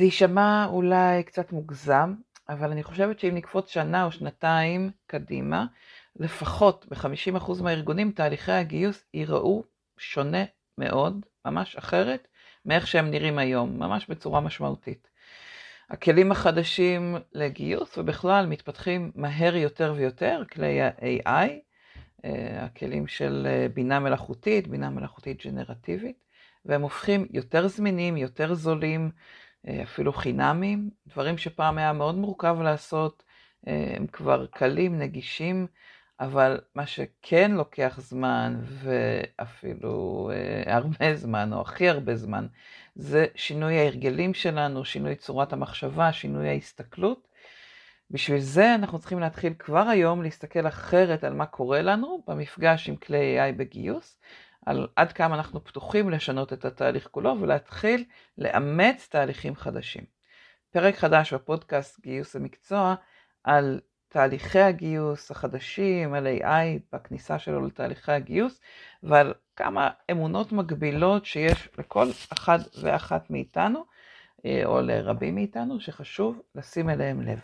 זה 0.00 0.04
יישמע 0.04 0.66
אולי 0.66 1.22
קצת 1.22 1.52
מוגזם, 1.52 2.14
אבל 2.48 2.70
אני 2.70 2.82
חושבת 2.82 3.20
שאם 3.20 3.34
נקפוץ 3.34 3.70
שנה 3.70 4.04
או 4.04 4.12
שנתיים 4.12 4.90
קדימה, 5.06 5.66
לפחות 6.16 6.86
ב-50% 6.88 7.62
מהארגונים 7.62 8.12
תהליכי 8.12 8.52
הגיוס 8.52 9.04
ייראו 9.14 9.64
שונה 9.98 10.44
מאוד, 10.78 11.26
ממש 11.44 11.76
אחרת, 11.76 12.28
מאיך 12.66 12.86
שהם 12.86 13.10
נראים 13.10 13.38
היום, 13.38 13.78
ממש 13.78 14.06
בצורה 14.10 14.40
משמעותית. 14.40 15.08
הכלים 15.90 16.32
החדשים 16.32 17.16
לגיוס 17.32 17.98
ובכלל 17.98 18.46
מתפתחים 18.46 19.12
מהר 19.14 19.56
יותר 19.56 19.94
ויותר, 19.96 20.42
כלי 20.52 20.82
ה-AI, 20.82 21.50
אה, 22.24 22.64
הכלים 22.64 23.06
של 23.06 23.46
אה, 23.50 23.66
בינה 23.74 24.00
מלאכותית, 24.00 24.68
בינה 24.68 24.90
מלאכותית 24.90 25.46
ג'נרטיבית, 25.46 26.24
והם 26.64 26.82
הופכים 26.82 27.26
יותר 27.30 27.68
זמינים, 27.68 28.16
יותר 28.16 28.54
זולים, 28.54 29.10
אפילו 29.82 30.12
חינמים, 30.12 30.90
דברים 31.06 31.38
שפעם 31.38 31.78
היה 31.78 31.92
מאוד 31.92 32.14
מורכב 32.14 32.56
לעשות, 32.62 33.22
הם 33.66 34.06
כבר 34.06 34.46
קלים, 34.46 34.98
נגישים, 34.98 35.66
אבל 36.20 36.60
מה 36.74 36.86
שכן 36.86 37.50
לוקח 37.50 38.00
זמן, 38.00 38.60
ואפילו 38.64 40.30
הרבה 40.66 41.16
זמן, 41.16 41.52
או 41.52 41.60
הכי 41.60 41.88
הרבה 41.88 42.16
זמן, 42.16 42.46
זה 42.94 43.26
שינוי 43.34 43.78
ההרגלים 43.78 44.34
שלנו, 44.34 44.84
שינוי 44.84 45.14
צורת 45.14 45.52
המחשבה, 45.52 46.12
שינוי 46.12 46.48
ההסתכלות. 46.48 47.28
בשביל 48.10 48.40
זה 48.40 48.74
אנחנו 48.74 48.98
צריכים 48.98 49.20
להתחיל 49.20 49.54
כבר 49.58 49.88
היום 49.88 50.22
להסתכל 50.22 50.66
אחרת 50.68 51.24
על 51.24 51.34
מה 51.34 51.46
קורה 51.46 51.82
לנו 51.82 52.22
במפגש 52.28 52.88
עם 52.88 52.96
כלי 52.96 53.40
AI 53.40 53.52
בגיוס, 53.56 54.18
על 54.66 54.86
עד 54.96 55.12
כמה 55.12 55.34
אנחנו 55.34 55.64
פתוחים 55.64 56.10
לשנות 56.10 56.52
את 56.52 56.64
התהליך 56.64 57.08
כולו 57.10 57.36
ולהתחיל 57.40 58.04
לאמץ 58.38 59.08
תהליכים 59.10 59.56
חדשים. 59.56 60.04
פרק 60.70 60.96
חדש 60.96 61.32
בפודקאסט 61.32 62.00
גיוס 62.00 62.36
המקצוע 62.36 62.94
על 63.44 63.80
תהליכי 64.08 64.60
הגיוס 64.60 65.30
החדשים, 65.30 66.14
על 66.14 66.26
AI 66.26 66.80
בכניסה 66.92 67.38
שלו 67.38 67.66
לתהליכי 67.66 68.12
הגיוס, 68.12 68.60
ועל 69.02 69.34
כמה 69.56 69.90
אמונות 70.10 70.52
מגבילות 70.52 71.26
שיש 71.26 71.68
לכל 71.78 72.08
אחד 72.32 72.58
ואחת 72.82 73.30
מאיתנו, 73.30 73.84
אה, 74.46 74.62
או 74.64 74.80
לרבים 74.80 75.34
מאיתנו, 75.34 75.80
שחשוב 75.80 76.40
לשים 76.54 76.90
אליהם 76.90 77.20
לב. 77.22 77.40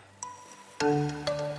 אז 0.81 1.56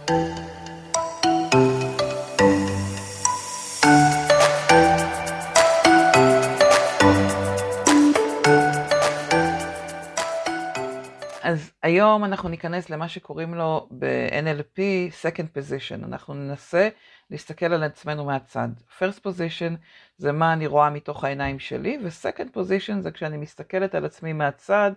היום 11.87 12.23
אנחנו 12.25 12.49
ניכנס 12.49 12.89
למה 12.89 13.09
שקוראים 13.09 13.53
לו 13.55 13.87
ב-NLP 13.91 14.79
Second 15.21 15.57
Position. 15.57 16.05
אנחנו 16.05 16.33
ננסה 16.33 16.89
להסתכל 17.29 17.65
על 17.65 17.83
עצמנו 17.83 18.25
מהצד. 18.25 18.67
First 18.99 19.19
Position 19.19 19.73
זה 20.17 20.31
מה 20.31 20.53
אני 20.53 20.67
רואה 20.67 20.89
מתוך 20.89 21.23
העיניים 21.23 21.59
שלי, 21.59 21.99
ו-Second 22.03 22.55
Position 22.55 22.99
זה 22.99 23.11
כשאני 23.11 23.37
מסתכלת 23.37 23.95
על 23.95 24.05
עצמי 24.05 24.33
מהצד 24.33 24.91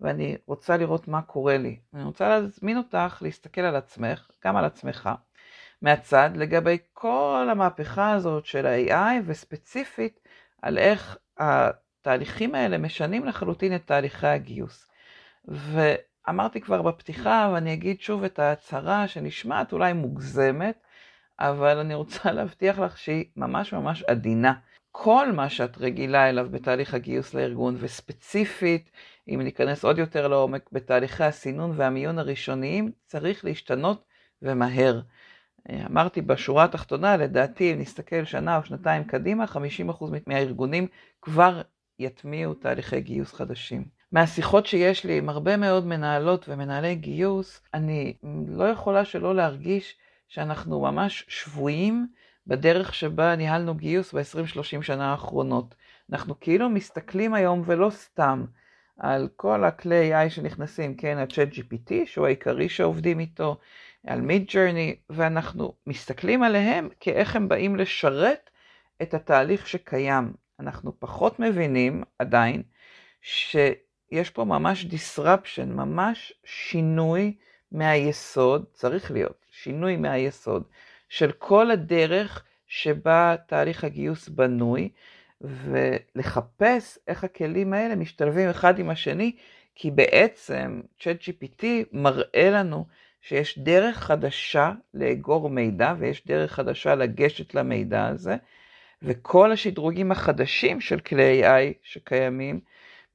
ואני 0.00 0.36
רוצה 0.46 0.76
לראות 0.76 1.08
מה 1.08 1.22
קורה 1.22 1.56
לי. 1.56 1.78
אני 1.94 2.04
רוצה 2.04 2.28
להזמין 2.28 2.76
אותך 2.78 3.18
להסתכל 3.22 3.60
על 3.60 3.76
עצמך, 3.76 4.30
גם 4.44 4.56
על 4.56 4.64
עצמך, 4.64 5.10
מהצד, 5.82 6.30
לגבי 6.34 6.78
כל 6.92 7.48
המהפכה 7.50 8.12
הזאת 8.12 8.46
של 8.46 8.66
ה-AI, 8.66 9.22
וספציפית 9.26 10.20
על 10.62 10.78
איך 10.78 11.16
התהליכים 11.38 12.54
האלה 12.54 12.78
משנים 12.78 13.24
לחלוטין 13.24 13.74
את 13.74 13.86
תהליכי 13.86 14.26
הגיוס. 14.26 14.90
ואמרתי 16.26 16.60
כבר 16.60 16.82
בפתיחה, 16.82 17.50
ואני 17.54 17.72
אגיד 17.72 18.00
שוב 18.00 18.24
את 18.24 18.38
ההצהרה 18.38 19.08
שנשמעת 19.08 19.72
אולי 19.72 19.92
מוגזמת, 19.92 20.78
אבל 21.38 21.78
אני 21.78 21.94
רוצה 21.94 22.32
להבטיח 22.32 22.78
לך 22.78 22.98
שהיא 22.98 23.24
ממש 23.36 23.72
ממש 23.72 24.02
עדינה. 24.02 24.52
כל 24.92 25.32
מה 25.32 25.48
שאת 25.48 25.78
רגילה 25.78 26.28
אליו 26.28 26.48
בתהליך 26.50 26.94
הגיוס 26.94 27.34
לארגון, 27.34 27.76
וספציפית, 27.78 28.90
אם 29.28 29.40
ניכנס 29.40 29.84
עוד 29.84 29.98
יותר 29.98 30.28
לעומק 30.28 30.70
בתהליכי 30.72 31.24
הסינון 31.24 31.72
והמיון 31.76 32.18
הראשוניים, 32.18 32.92
צריך 33.06 33.44
להשתנות 33.44 34.04
ומהר. 34.42 35.00
אמרתי 35.86 36.22
בשורה 36.22 36.64
התחתונה, 36.64 37.16
לדעתי, 37.16 37.72
אם 37.72 37.78
נסתכל 37.78 38.24
שנה 38.24 38.56
או 38.56 38.64
שנתיים 38.64 39.04
קדימה, 39.04 39.44
50% 39.44 40.04
מהארגונים 40.26 40.86
כבר 41.22 41.62
יטמיעו 41.98 42.54
תהליכי 42.54 43.00
גיוס 43.00 43.32
חדשים. 43.32 43.99
מהשיחות 44.12 44.66
שיש 44.66 45.04
לי 45.04 45.18
עם 45.18 45.28
הרבה 45.28 45.56
מאוד 45.56 45.86
מנהלות 45.86 46.48
ומנהלי 46.48 46.94
גיוס, 46.94 47.62
אני 47.74 48.14
לא 48.48 48.64
יכולה 48.64 49.04
שלא 49.04 49.34
להרגיש 49.34 49.96
שאנחנו 50.28 50.80
ממש 50.80 51.24
שבויים 51.28 52.06
בדרך 52.46 52.94
שבה 52.94 53.36
ניהלנו 53.36 53.74
גיוס 53.74 54.14
ב-20-30 54.14 54.82
שנה 54.82 55.10
האחרונות. 55.10 55.74
אנחנו 56.12 56.40
כאילו 56.40 56.70
מסתכלים 56.70 57.34
היום 57.34 57.62
ולא 57.66 57.90
סתם 57.90 58.44
על 58.98 59.28
כל 59.36 59.64
הכלי 59.64 60.26
AI 60.26 60.30
שנכנסים, 60.30 60.96
כן, 60.96 61.18
ה-chat 61.18 61.54
GPT, 61.54 61.92
שהוא 62.06 62.26
העיקרי 62.26 62.68
שעובדים 62.68 63.20
איתו, 63.20 63.58
על 64.06 64.20
מיד 64.20 64.46
ג'רני, 64.54 64.96
ואנחנו 65.10 65.72
מסתכלים 65.86 66.42
עליהם 66.42 66.88
כאיך 67.00 67.36
הם 67.36 67.48
באים 67.48 67.76
לשרת 67.76 68.50
את 69.02 69.14
התהליך 69.14 69.68
שקיים. 69.68 70.32
אנחנו 70.60 71.00
פחות 71.00 71.40
מבינים 71.40 72.02
עדיין 72.18 72.62
שיש 74.14 74.30
פה 74.30 74.44
ממש 74.44 74.86
disruption, 74.86 75.66
ממש 75.66 76.32
שינוי 76.44 77.34
מהיסוד, 77.72 78.64
צריך 78.72 79.10
להיות 79.10 79.46
שינוי 79.50 79.96
מהיסוד, 79.96 80.62
של 81.08 81.32
כל 81.32 81.70
הדרך 81.70 82.44
שבה 82.66 83.34
תהליך 83.46 83.84
הגיוס 83.84 84.28
בנוי, 84.28 84.88
ולחפש 85.40 86.98
איך 87.08 87.24
הכלים 87.24 87.72
האלה 87.72 87.96
משתלבים 87.96 88.48
אחד 88.48 88.78
עם 88.78 88.90
השני, 88.90 89.36
כי 89.74 89.90
בעצם 89.90 90.80
ChatGPT 91.00 91.64
מראה 91.92 92.50
לנו 92.50 92.86
שיש 93.20 93.58
דרך 93.58 93.96
חדשה 93.96 94.72
לאגור 94.94 95.50
מידע 95.50 95.94
ויש 95.98 96.26
דרך 96.26 96.52
חדשה 96.52 96.94
לגשת 96.94 97.54
למידע 97.54 98.06
הזה, 98.06 98.36
וכל 99.02 99.52
השדרוגים 99.52 100.12
החדשים 100.12 100.80
של 100.80 101.00
כלי 101.00 101.42
AI 101.44 101.74
שקיימים, 101.82 102.60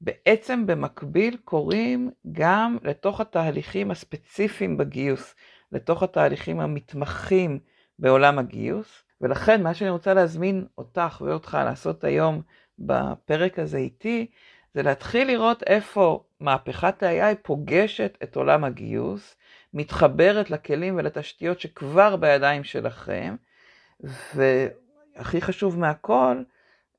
בעצם 0.00 0.66
במקביל 0.66 1.36
קורים 1.44 2.10
גם 2.32 2.76
לתוך 2.82 3.20
התהליכים 3.20 3.90
הספציפיים 3.90 4.76
בגיוס, 4.76 5.34
לתוך 5.72 6.02
התהליכים 6.02 6.60
המתמחים 6.60 7.58
בעולם 7.98 8.38
הגיוס, 8.38 9.02
ולכן 9.20 9.62
מה 9.62 9.74
שאני 9.74 9.90
רוצה 9.90 10.14
להזמין 10.14 10.66
אותך 10.78 11.22
ואותך 11.26 11.58
לעשות 11.64 12.04
היום 12.04 12.42
בפרק 12.78 13.58
הזה 13.58 13.78
איתי, 13.78 14.26
זה 14.74 14.82
להתחיל 14.82 15.28
לראות 15.28 15.62
איפה 15.62 16.24
מהפכת 16.40 17.02
ה-AI 17.02 17.34
פוגשת 17.42 18.18
את 18.22 18.36
עולם 18.36 18.64
הגיוס, 18.64 19.36
מתחברת 19.74 20.50
לכלים 20.50 20.96
ולתשתיות 20.96 21.60
שכבר 21.60 22.16
בידיים 22.16 22.64
שלכם, 22.64 23.36
והכי 24.34 25.40
חשוב 25.40 25.78
מהכל, 25.78 26.42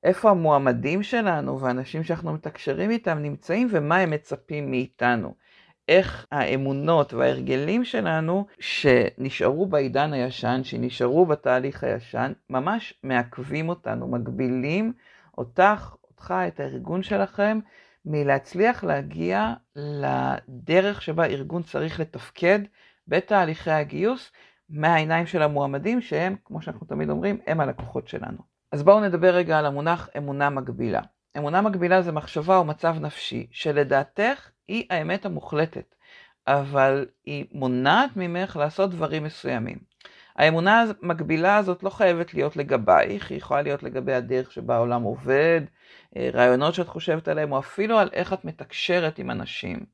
איפה 0.04 0.30
המועמדים 0.30 1.04
שלנו 1.04 1.60
והאנשים 1.60 2.04
שאנחנו 2.04 2.34
מתקשרים 2.34 2.92
איתם 2.92 3.18
נמצאים 3.20 3.68
ומה 3.72 3.98
הם 3.98 4.12
מצפים 4.12 4.72
מאיתנו. 4.72 5.34
איך 5.88 6.26
האמונות 6.32 7.14
וההרגלים 7.14 7.86
שלנו 7.86 8.46
שנשארו 8.60 9.66
בעידן 9.66 10.14
הישן, 10.14 10.62
שנשארו 10.64 11.26
בתהליך 11.26 11.84
הישן, 11.84 12.34
ממש 12.50 12.94
מעכבים 13.04 13.70
אותנו, 13.70 14.08
מגבילים 14.08 14.94
אותך, 15.38 15.96
אותך, 16.04 16.34
את 16.48 16.60
הארגון 16.60 17.04
שלכם, 17.04 17.60
מלהצליח 18.06 18.84
להגיע 18.84 19.54
לדרך 19.76 21.02
שבה 21.02 21.26
ארגון 21.26 21.64
צריך 21.64 22.00
לתפקד 22.00 22.60
בתהליכי 23.08 23.72
הגיוס 23.72 24.32
מהעיניים 24.70 25.26
של 25.26 25.42
המועמדים 25.42 26.02
שהם, 26.02 26.36
כמו 26.46 26.62
שאנחנו 26.62 26.88
תמיד 26.88 27.10
אומרים, 27.10 27.40
הם 27.48 27.60
הלקוחות 27.60 28.08
שלנו. 28.08 28.38
אז 28.72 28.84
בואו 28.84 29.00
נדבר 29.00 29.36
רגע 29.36 29.60
על 29.60 29.66
המונח 29.66 30.10
אמונה 30.18 30.50
מגבילה. 30.50 31.02
אמונה 31.38 31.62
מגבילה 31.62 32.02
זה 32.02 32.12
מחשבה 32.12 32.58
או 32.58 32.66
מצב 32.66 32.96
נפשי 33.00 33.48
שלדעתך 33.52 34.50
היא 34.68 34.86
האמת 34.90 35.26
המוחלטת, 35.26 35.96
אבל 36.48 37.06
היא 37.26 37.46
מונעת 37.52 38.10
ממך 38.16 38.56
לעשות 38.56 38.92
דברים 38.92 39.24
מסוימים. 39.24 39.78
האמונה 40.36 40.86
המקבילה 41.02 41.58
הזאת 41.58 41.84
לא 41.84 41.90
חייבת 41.90 42.34
להיות 42.34 42.56
לגבייך, 42.56 43.32
היא 43.32 43.38
יכולה 43.38 43.62
להיות 43.62 43.84
לגבי 43.84 44.14
הדרך 44.14 44.52
שבה 44.52 44.76
העולם 44.76 45.04
עובד, 45.04 45.62
אה, 46.18 46.30
רעיונות 46.34 46.74
שאת 46.74 46.88
חושבת 46.88 47.28
עליהם, 47.28 47.52
או 47.52 47.60
אפילו 47.60 48.00
על 48.00 48.10
איך 48.14 48.34
את 48.34 48.46
מתקשרת 48.46 49.20
עם 49.20 49.32
אנשים. 49.32 49.86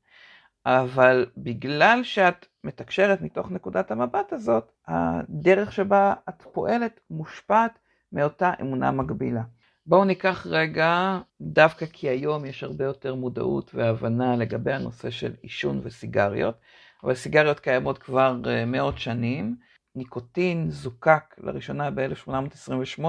אבל 0.66 1.26
בגלל 1.36 2.00
שאת 2.02 2.46
מתקשרת 2.64 3.20
מתוך 3.20 3.50
נקודת 3.50 3.90
המבט 3.90 4.32
הזאת, 4.32 4.72
הדרך 4.88 5.72
שבה 5.72 6.14
את 6.28 6.42
פועלת 6.52 7.00
מושפעת 7.10 7.78
מאותה 8.14 8.52
אמונה 8.60 8.90
מגבילה. 8.90 9.42
בואו 9.86 10.04
ניקח 10.04 10.46
רגע, 10.50 11.18
דווקא 11.40 11.86
כי 11.86 12.08
היום 12.08 12.44
יש 12.44 12.62
הרבה 12.62 12.84
יותר 12.84 13.14
מודעות 13.14 13.74
והבנה 13.74 14.36
לגבי 14.36 14.72
הנושא 14.72 15.10
של 15.10 15.34
עישון 15.42 15.80
וסיגריות, 15.82 16.54
אבל 17.04 17.14
סיגריות 17.14 17.60
קיימות 17.60 17.98
כבר 17.98 18.36
אה, 18.46 18.64
מאות 18.64 18.98
שנים. 18.98 19.56
ניקוטין 19.96 20.70
זוקק 20.70 21.34
לראשונה 21.38 21.90
ב-1828, 21.90 23.04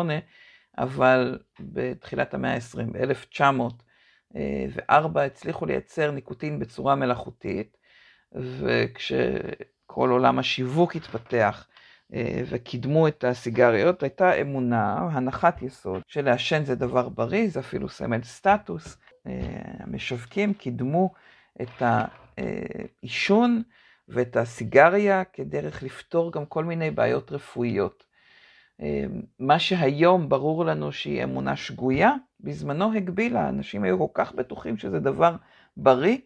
אבל 0.78 1.40
בתחילת 1.60 2.34
המאה 2.34 2.54
ה-20, 2.54 2.92
ב-1904 2.92 5.20
הצליחו 5.20 5.66
לייצר 5.66 6.12
ניקוטין 6.12 6.60
בצורה 6.60 6.96
מלאכותית, 6.96 7.78
וכשכל 8.32 10.10
עולם 10.10 10.40
השיווק 10.40 10.96
התפתח, 10.96 11.68
אה, 11.70 11.75
וקידמו 12.50 13.08
את 13.08 13.24
הסיגריות, 13.24 14.04
הייתה 14.04 14.42
אמונה, 14.42 14.98
הנחת 15.12 15.62
יסוד, 15.62 16.02
שלעשן 16.08 16.64
זה 16.64 16.76
דבר 16.76 17.10
בריא, 17.10 17.50
זה 17.50 17.60
אפילו 17.60 17.90
סמל 17.90 18.24
סטטוס. 18.24 18.98
אה, 19.28 19.32
המשווקים 19.80 20.54
קידמו 20.54 21.14
את 21.62 21.82
העישון 21.82 23.64
ואת 24.10 24.38
הסיגריה 24.38 25.24
כדרך 25.24 25.84
לפתור 25.84 26.32
גם 26.32 26.46
כל 26.46 26.64
מיני 26.64 26.92
בעיות 26.92 27.32
רפואיות. 27.32 28.04
אה, 28.82 29.06
מה 29.40 29.60
שהיום 29.60 30.30
ברור 30.30 30.66
לנו 30.66 30.92
שהיא 30.92 31.24
אמונה 31.24 31.56
שגויה, 31.56 32.14
בזמנו 32.40 32.94
הגבילה, 32.94 33.50
אנשים 33.50 33.84
היו 33.84 34.00
כל 34.00 34.14
כך 34.14 34.34
בטוחים 34.34 34.78
שזה 34.78 35.00
דבר 35.00 35.36
בריא, 35.78 36.18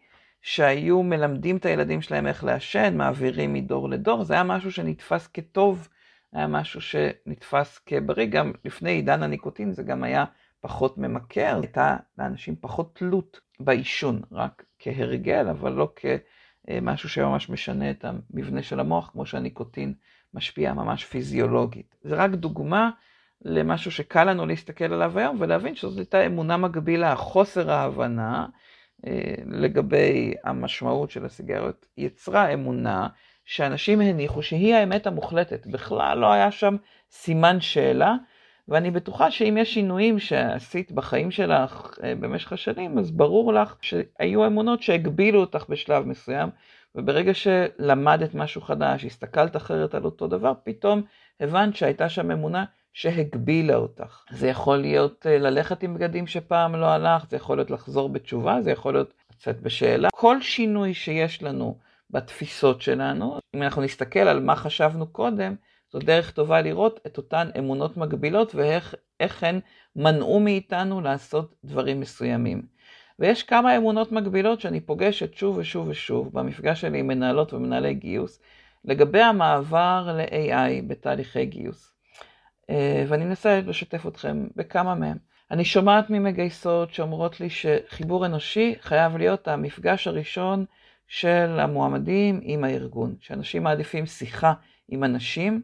שהיו 0.41 1.03
מלמדים 1.03 1.57
את 1.57 1.65
הילדים 1.65 2.01
שלהם 2.01 2.27
איך 2.27 2.44
לעשן, 2.44 2.97
מעבירים 2.97 3.53
מדור 3.53 3.89
לדור, 3.89 4.24
זה 4.24 4.33
היה 4.33 4.44
משהו 4.44 4.71
שנתפס 4.71 5.27
כטוב, 5.27 5.88
היה 6.33 6.47
משהו 6.47 6.81
שנתפס 6.81 7.80
כבריא, 7.86 8.25
גם 8.25 8.51
לפני 8.65 8.91
עידן 8.91 9.24
הניקוטין 9.24 9.71
זה 9.74 9.83
גם 9.83 10.03
היה 10.03 10.25
פחות 10.62 10.97
ממכר, 10.97 11.59
הייתה 11.62 11.97
לאנשים 12.18 12.56
פחות 12.62 12.95
תלות 12.95 13.39
בעישון, 13.59 14.21
רק 14.31 14.63
כהרגל, 14.80 15.47
אבל 15.47 15.71
לא 15.71 15.94
כמשהו 15.95 17.09
שממש 17.09 17.50
משנה 17.50 17.92
את 17.92 18.06
המבנה 18.06 18.63
של 18.63 18.80
המוח, 18.80 19.09
כמו 19.09 19.25
שהניקוטין 19.25 19.94
משפיע 20.33 20.74
ממש 20.74 21.06
פיזיולוגית. 21.06 21.95
זה 22.03 22.15
רק 22.15 22.31
דוגמה 22.31 22.89
למשהו 23.42 23.92
שקל 23.92 24.24
לנו 24.24 24.45
להסתכל 24.45 24.94
עליו 24.94 25.19
היום 25.19 25.38
ולהבין 25.39 25.75
שזאת 25.75 25.97
הייתה 25.97 26.25
אמונה 26.25 26.57
מגבילה, 26.57 27.15
חוסר 27.15 27.71
ההבנה. 27.71 28.45
אה, 29.07 29.33
לגבי 29.45 30.33
המשמעות 30.43 31.11
של 31.11 31.25
הסיגריות, 31.25 31.85
יצרה 31.97 32.53
אמונה 32.53 33.07
שאנשים 33.45 34.01
הניחו 34.01 34.41
שהיא 34.41 34.75
האמת 34.75 35.07
המוחלטת. 35.07 35.67
בכלל 35.67 36.17
לא 36.17 36.31
היה 36.31 36.51
שם 36.51 36.75
סימן 37.11 37.61
שאלה, 37.61 38.15
ואני 38.67 38.91
בטוחה 38.91 39.31
שאם 39.31 39.57
יש 39.59 39.73
שינויים 39.73 40.19
שעשית 40.19 40.91
בחיים 40.91 41.31
שלך 41.31 41.97
אה, 42.03 42.13
במשך 42.15 42.53
השנים, 42.53 42.97
אז 42.97 43.11
ברור 43.11 43.53
לך 43.53 43.75
שהיו 43.81 44.47
אמונות 44.47 44.81
שהגבילו 44.81 45.39
אותך 45.39 45.65
בשלב 45.69 46.07
מסוים, 46.07 46.49
וברגע 46.95 47.33
שלמדת 47.33 48.35
משהו 48.35 48.61
חדש, 48.61 49.05
הסתכלת 49.05 49.55
אחרת 49.55 49.95
על 49.95 50.05
אותו 50.05 50.27
דבר, 50.27 50.53
פתאום 50.63 51.01
הבנת 51.39 51.75
שהייתה 51.75 52.09
שם 52.09 52.31
אמונה 52.31 52.65
שהגבילה 52.94 53.75
אותך. 53.75 54.24
זה 54.31 54.47
יכול 54.47 54.77
להיות 54.77 55.25
אה, 55.30 55.38
ללכת 55.38 55.83
עם 55.83 55.94
בגדים 55.94 56.27
שפעם 56.27 56.75
לא 56.75 56.86
הלכת, 56.86 57.30
זה 57.30 57.38
יכול 57.38 57.57
להיות 57.57 57.71
לחזור 57.71 58.09
בתשובה, 58.09 58.62
זה 58.62 58.71
יכול 58.71 58.94
להיות 58.94 59.13
לצאת 59.33 59.62
בשאלה. 59.62 60.09
כל 60.13 60.41
שינוי 60.41 60.94
שיש 60.94 61.44
לנו 61.44 61.77
בתפיסות 62.09 62.81
שלנו, 62.81 63.39
אם 63.56 63.63
אנחנו 63.63 63.81
נסתכל 63.81 64.19
על 64.19 64.39
מה 64.39 64.56
חשבנו 64.56 65.07
קודם, 65.07 65.56
זו 65.91 66.00
דרך 66.00 66.31
טובה 66.31 66.62
לראות 66.62 67.00
את 67.07 67.18
אותן 67.18 67.50
אמונות 67.57 67.97
מגבילות 67.97 68.56
ואיך 68.56 69.44
הן 69.44 69.59
מנעו 69.95 70.39
מאיתנו 70.39 71.01
לעשות 71.01 71.56
דברים 71.63 72.00
מסוימים. 72.00 72.62
ויש 73.19 73.44
כמה 73.44 73.77
אמונות 73.77 74.12
מגבילות 74.12 74.62
שאני 74.62 74.80
פוגשת 74.80 75.33
שוב 75.33 75.57
ושוב 75.57 75.88
ושוב 75.88 76.33
במפגש 76.33 76.81
שלי 76.81 77.00
עם 77.00 77.07
מנהלות 77.07 77.53
ומנהלי 77.53 77.94
גיוס, 77.94 78.39
לגבי 78.85 79.21
המעבר 79.21 80.18
ל-AI 80.18 80.83
בתהליכי 80.88 81.45
גיוס. 81.45 81.98
אה, 82.69 83.04
ואני 83.07 83.25
מנסה 83.25 83.62
לשתף 83.62 84.07
אתכם 84.07 84.48
בכמה 84.56 84.95
מהם. 84.95 85.18
אני 85.51 85.66
שומעת 85.66 86.10
ממגייסות 86.10 86.94
שאומרות 86.94 87.39
לי 87.39 87.50
שחיבור 87.50 88.25
אנושי 88.25 88.75
חייב 88.81 89.18
להיות 89.18 89.48
המפגש 89.48 90.07
הראשון 90.07 90.66
של 91.07 91.60
המועמדים 91.60 92.39
עם 92.44 92.63
הארגון, 92.63 93.16
שאנשים 93.19 93.63
מעדיפים 93.63 94.06
שיחה 94.06 94.54
עם 94.89 95.04
אנשים, 95.04 95.62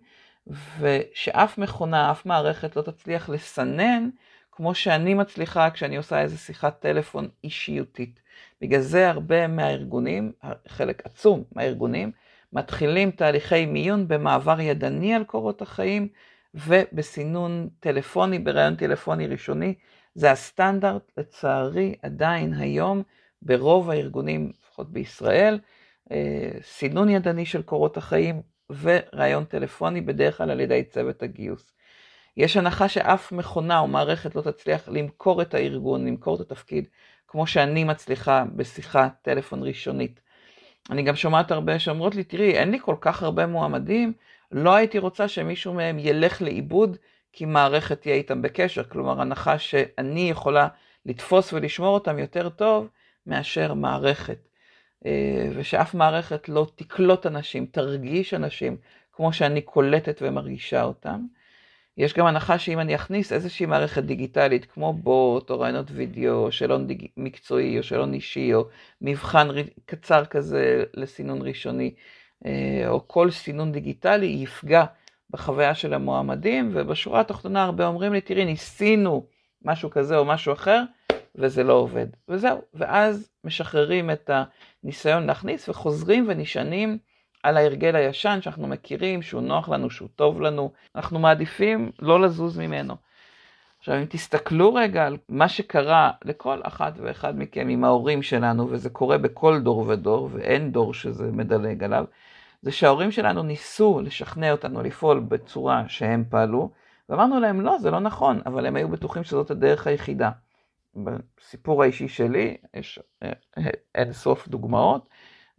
ושאף 0.80 1.58
מכונה, 1.58 2.12
אף 2.12 2.26
מערכת 2.26 2.76
לא 2.76 2.82
תצליח 2.82 3.30
לסנן 3.30 4.10
כמו 4.52 4.76
שאני 4.76 5.14
מצליחה 5.14 5.70
כשאני 5.70 5.98
עושה 5.98 6.22
איזה 6.22 6.38
שיחת 6.38 6.80
טלפון 6.80 7.30
אישיותית. 7.44 8.20
בגלל 8.62 8.82
זה 8.82 9.10
הרבה 9.10 9.48
מהארגונים, 9.48 10.32
חלק 10.68 11.06
עצום 11.06 11.44
מהארגונים, 11.52 12.12
מתחילים 12.54 13.12
תהליכי 13.12 13.66
מיון 13.66 14.08
במעבר 14.08 14.60
ידני 14.60 15.16
על 15.16 15.24
קורות 15.24 15.62
החיים, 15.62 16.08
ובסינון 16.56 17.70
טלפוני, 17.80 18.40
בראיון 18.40 18.76
טלפוני 18.76 19.28
ראשוני. 19.28 19.74
זה 20.16 20.32
הסטנדרט, 20.32 21.12
לצערי, 21.18 21.96
עדיין 22.02 22.54
היום 22.54 23.04
ברוב 23.42 23.90
הארגונים, 23.90 24.52
לפחות 24.62 24.92
בישראל, 24.92 25.60
אה, 26.12 26.52
סינון 26.62 27.10
ידני 27.10 27.46
של 27.46 27.62
קורות 27.62 27.98
החיים 27.98 28.42
וראיון 28.82 29.46
טלפוני, 29.46 30.02
בדרך 30.02 30.38
כלל 30.38 30.52
על 30.52 30.60
ידי 30.60 30.84
צוות 30.84 31.24
הגיוס. 31.24 31.74
יש 32.38 32.58
הנחה 32.58 32.90
שאף 32.90 33.32
מכונה 33.32 33.80
או 33.80 33.88
מערכת 33.88 34.36
לא 34.36 34.42
תצליח 34.42 34.90
למכור 34.90 35.42
את 35.42 35.54
הארגון, 35.54 36.08
למכור 36.08 36.36
את 36.36 36.42
התפקיד, 36.42 36.88
כמו 37.28 37.48
שאני 37.48 37.84
מצליחה 37.84 38.44
בשיחת 38.56 39.14
טלפון 39.22 39.64
ראשונית. 39.64 40.20
אני 40.90 41.04
גם 41.04 41.16
שומעת 41.16 41.52
הרבה 41.52 41.80
שאומרות 41.80 42.16
לי, 42.16 42.24
תראי, 42.24 42.52
אין 42.52 42.72
לי 42.72 42.80
כל 42.80 42.96
כך 43.02 43.24
הרבה 43.24 43.46
מועמדים, 43.48 44.14
לא 44.52 44.76
הייתי 44.76 45.00
רוצה 45.00 45.28
שמישהו 45.28 45.74
מהם 45.74 46.00
ילך 46.00 46.42
לאיבוד, 46.42 46.98
כי 47.34 47.46
מערכת 47.46 48.02
תהיה 48.02 48.16
איתם 48.16 48.42
בקשר. 48.42 48.84
כלומר, 48.84 49.22
הנחה 49.22 49.60
שאני 49.60 50.30
יכולה 50.30 50.68
לתפוס 51.06 51.54
ולשמור 51.54 51.94
אותם 51.94 52.20
יותר 52.20 52.50
טוב 52.50 52.90
מאשר 53.28 53.74
מערכת. 53.74 54.48
אה, 55.06 55.50
ושאף 55.56 55.94
מערכת 55.94 56.50
לא 56.50 56.68
תקלוט 56.76 57.26
אנשים, 57.26 57.66
תרגיש 57.66 58.34
אנשים 58.34 58.78
כמו 59.14 59.34
שאני 59.34 59.62
קולטת 59.62 60.22
ומרגישה 60.22 60.84
אותם. 60.84 61.20
יש 61.98 62.14
גם 62.14 62.26
הנחה 62.26 62.60
שאם 62.60 62.80
אני 62.80 62.96
אכניס 62.96 63.34
איזושהי 63.34 63.66
מערכת 63.66 64.04
דיגיטלית 64.04 64.66
כמו 64.66 64.94
בוט 64.94 65.50
או 65.50 65.60
רעיונות 65.60 65.88
וידאו 65.92 66.34
או 66.34 66.52
שאלון 66.52 66.88
דיג... 66.88 67.08
מקצועי 67.18 67.78
או 67.78 67.84
שאלון 67.84 68.14
אישי 68.14 68.54
או 68.54 68.68
מבחן 69.02 69.48
קצר 69.86 70.26
כזה 70.26 70.84
לסינון 70.94 71.42
ראשוני 71.42 71.94
או 72.88 73.08
כל 73.08 73.32
סינון 73.32 73.72
דיגיטלי 73.72 74.26
יפגע 74.26 74.86
בחוויה 75.30 75.76
של 75.76 75.94
המועמדים, 75.94 76.72
ובשורה 76.74 77.22
התחתונה 77.22 77.64
הרבה 77.64 77.88
אומרים 77.88 78.14
לי, 78.14 78.22
תראי, 78.22 78.46
ניסינו 78.46 79.26
משהו 79.66 79.90
כזה 79.90 80.18
או 80.18 80.26
משהו 80.26 80.54
אחר, 80.54 80.84
וזה 81.36 81.64
לא 81.64 81.74
עובד. 81.74 82.08
וזהו, 82.30 82.62
ואז 82.74 83.30
משחררים 83.44 84.12
את 84.12 84.30
הניסיון 84.84 85.28
להכניס 85.28 85.70
וחוזרים 85.70 86.26
ונשענים 86.28 86.98
על 87.44 87.58
ההרגל 87.58 87.96
הישן 87.96 88.40
שאנחנו 88.42 88.68
מכירים, 88.68 89.22
שהוא 89.22 89.42
נוח 89.42 89.70
לנו, 89.70 89.90
שהוא 89.90 90.10
טוב 90.16 90.42
לנו, 90.42 90.72
אנחנו 90.96 91.20
מעדיפים 91.20 91.92
לא 92.00 92.22
לזוז 92.22 92.58
ממנו. 92.58 92.96
עכשיו, 93.80 93.98
אם 93.98 94.06
תסתכלו 94.06 94.74
רגע 94.74 95.06
על 95.06 95.18
מה 95.30 95.48
שקרה 95.48 96.12
לכל 96.24 96.60
אחת 96.64 96.94
ואחד 97.02 97.40
מכם 97.40 97.68
עם 97.68 97.84
ההורים 97.84 98.22
שלנו, 98.24 98.70
וזה 98.70 98.90
קורה 98.90 99.18
בכל 99.18 99.60
דור 99.60 99.86
ודור, 99.88 100.30
ואין 100.34 100.72
דור 100.72 100.94
שזה 100.94 101.32
מדלג 101.32 101.84
עליו, 101.84 102.06
זה 102.66 102.72
שההורים 102.72 103.12
שלנו 103.12 103.44
ניסו 103.44 104.02
לשכנע 104.04 104.52
אותנו 104.52 104.84
לפעול 104.84 105.20
בצורה 105.20 105.84
שהם 105.88 106.24
פעלו, 106.30 106.70
ואמרנו 107.10 107.40
להם, 107.40 107.62
לא, 107.62 107.78
זה 107.80 107.92
לא 107.92 108.00
נכון, 108.00 108.42
אבל 108.46 108.66
הם 108.66 108.76
היו 108.76 108.90
בטוחים 108.90 109.24
שזאת 109.24 109.52
הדרך 109.52 109.88
היחידה. 109.88 110.32
בסיפור 110.96 111.84
האישי 111.84 112.08
שלי 112.08 112.58
יש 112.74 113.00
אה, 113.24 113.32
אין 113.96 114.14
סוף 114.14 114.48
דוגמאות, 114.48 115.10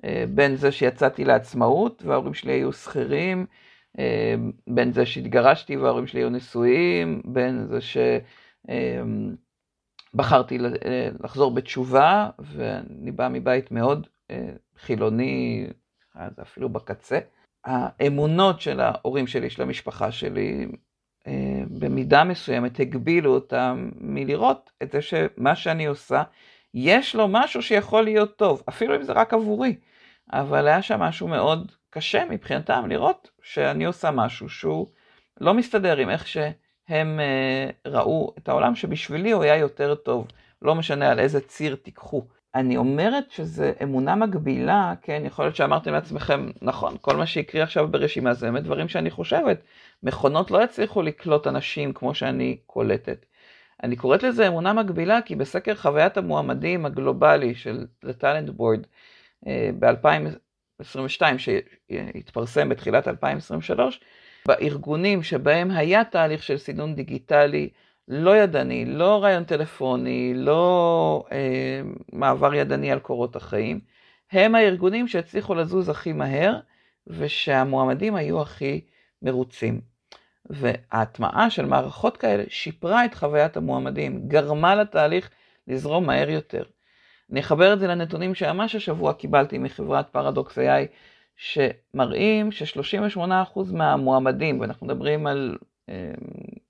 אה, 0.05 0.25
בין 0.35 0.57
זה 0.57 0.73
שיצאתי 0.73 1.25
לעצמאות 1.25 2.03
וההורים 2.07 2.35
שלי 2.35 2.53
היו 2.53 2.73
שכירים, 2.73 3.47
אה, 3.99 4.35
בין 4.67 4.93
זה 4.93 5.07
שהתגרשתי 5.07 5.77
וההורים 5.77 6.07
שלי 6.07 6.21
היו 6.21 6.31
נשואים, 6.31 7.23
בין 7.25 7.67
זה 7.67 7.79
שבחרתי 10.15 10.59
לחזור 11.21 11.55
בתשובה, 11.55 12.31
ואני 12.39 13.11
בא 13.11 13.29
מבית 13.29 13.71
מאוד 13.71 14.07
חילוני, 14.77 15.67
זה 16.37 16.43
אפילו 16.43 16.69
בקצה. 16.69 17.19
האמונות 17.65 18.61
של 18.61 18.81
ההורים 18.81 19.27
שלי, 19.27 19.51
של 19.51 19.63
המשפחה 19.63 20.13
שלי, 20.13 20.67
אה, 21.27 21.63
במידה 21.71 22.25
מסוימת 22.25 22.81
הגבילו 22.81 23.35
אותם 23.35 23.91
מלראות 24.01 24.71
את 24.83 24.93
זה 24.93 25.03
שמה 25.03 25.57
שאני 25.57 25.87
עושה, 25.87 26.23
יש 26.75 27.15
לו 27.15 27.29
משהו 27.29 27.63
שיכול 27.63 28.05
להיות 28.05 28.37
טוב, 28.37 28.63
אפילו 28.69 28.97
אם 28.97 29.03
זה 29.03 29.13
רק 29.13 29.35
עבורי. 29.35 29.77
אבל 30.33 30.69
היה 30.69 30.83
שם 30.83 31.01
משהו 31.01 31.29
מאוד 31.29 31.73
קשה 31.91 32.25
מבחינתם 32.31 32.87
לראות 32.89 33.31
שאני 33.43 33.85
עושה 33.85 34.11
משהו 34.11 34.49
שהוא 34.49 34.87
לא 35.41 35.55
מסתדר 35.55 35.97
עם 35.97 36.11
איך 36.11 36.27
הם 36.89 37.21
uh, 37.21 37.89
ראו 37.89 38.35
את 38.39 38.49
העולם 38.49 38.75
שבשבילי 38.75 39.31
הוא 39.31 39.43
היה 39.43 39.57
יותר 39.57 39.95
טוב, 39.95 40.27
לא 40.63 40.75
משנה 40.75 41.11
על 41.11 41.19
איזה 41.19 41.41
ציר 41.41 41.77
תיקחו. 41.77 42.23
אני 42.57 42.77
אומרת 42.77 43.31
שזה 43.31 43.73
אמונה 43.83 44.15
מגבילה, 44.15 44.95
כן, 45.03 45.23
יכול 45.25 45.45
להיות 45.45 45.57
שאמרתם 45.57 45.93
לעצמכם, 45.93 46.51
נכון, 46.63 46.97
כל 47.01 47.17
מה 47.17 47.27
שהקריא 47.27 47.63
עכשיו 47.63 47.89
ברשימה 47.89 48.35
זה 48.35 48.47
באמת 48.47 48.63
דברים 48.63 48.89
שאני 48.89 49.11
חושבת. 49.11 49.63
מכונות 50.03 50.51
לא 50.51 50.65
יצליחו 50.65 51.03
לקלוט 51.03 51.47
אנשים 51.47 51.93
כמו 51.93 52.15
שאני 52.15 52.57
קולטת. 52.67 53.27
אני 53.83 53.97
קוראת 53.97 54.23
לזה 54.23 54.49
אמונה 54.49 54.73
מגבילה 54.73 55.23
כי 55.23 55.35
בסקר 55.37 55.75
חוויית 55.75 56.17
המועמדים 56.17 56.87
הגלובלי 56.87 57.55
של 57.55 57.87
The 58.05 58.23
Talent 58.23 58.61
Board 58.61 58.87
אה, 59.47 59.71
ב-2022, 59.79 61.23
שהתפרסם 61.39 62.69
בתחילת 62.69 63.09
2023, 63.09 64.01
בארגונים 64.49 65.23
שבהם 65.23 65.71
היה 65.71 66.05
תהליך 66.05 66.43
של 66.43 66.59
סינון 66.59 66.95
דיגיטלי 66.95 67.69
לא 68.09 68.37
ידני, 68.37 68.85
לא 68.85 69.23
רעיון 69.23 69.45
טלפוני, 69.45 70.33
לא 70.37 71.25
אה, 71.33 71.81
מעבר 72.13 72.55
ידני 72.55 72.93
על 72.93 72.99
קורות 72.99 73.37
החיים, 73.37 73.81
הם 74.33 74.55
הארגונים 74.55 75.09
שהצליחו 75.09 75.55
לזוז 75.55 75.89
הכי 75.89 76.13
מהר 76.13 76.59
ושהמועמדים 77.07 78.15
היו 78.15 78.43
הכי 78.43 78.81
מרוצים. 79.23 79.81
וההטמעה 80.51 81.51
של 81.51 81.67
מערכות 81.67 82.17
כאלה 82.17 82.45
שיפרה 82.49 83.05
את 83.05 83.15
חוויית 83.15 83.57
המועמדים, 83.57 84.29
גרמה 84.29 84.75
לתהליך 84.75 85.31
לזרום 85.69 86.07
מהר 86.07 86.31
יותר. 86.31 86.63
אני 87.33 87.41
אחבר 87.41 87.73
את 87.73 87.81
זה 87.81 87.87
לנתונים 87.87 88.35
שממש 88.35 88.75
השבוע 88.75 89.13
קיבלתי 89.13 89.59
מחברת 89.59 90.09
פרדוקס 90.09 90.59
AI, 90.59 90.87
שמראים 91.37 92.53
ש-38% 92.53 93.61
מהמועמדים, 93.73 94.61
ואנחנו 94.61 94.87
מדברים 94.87 95.27
על 95.27 95.57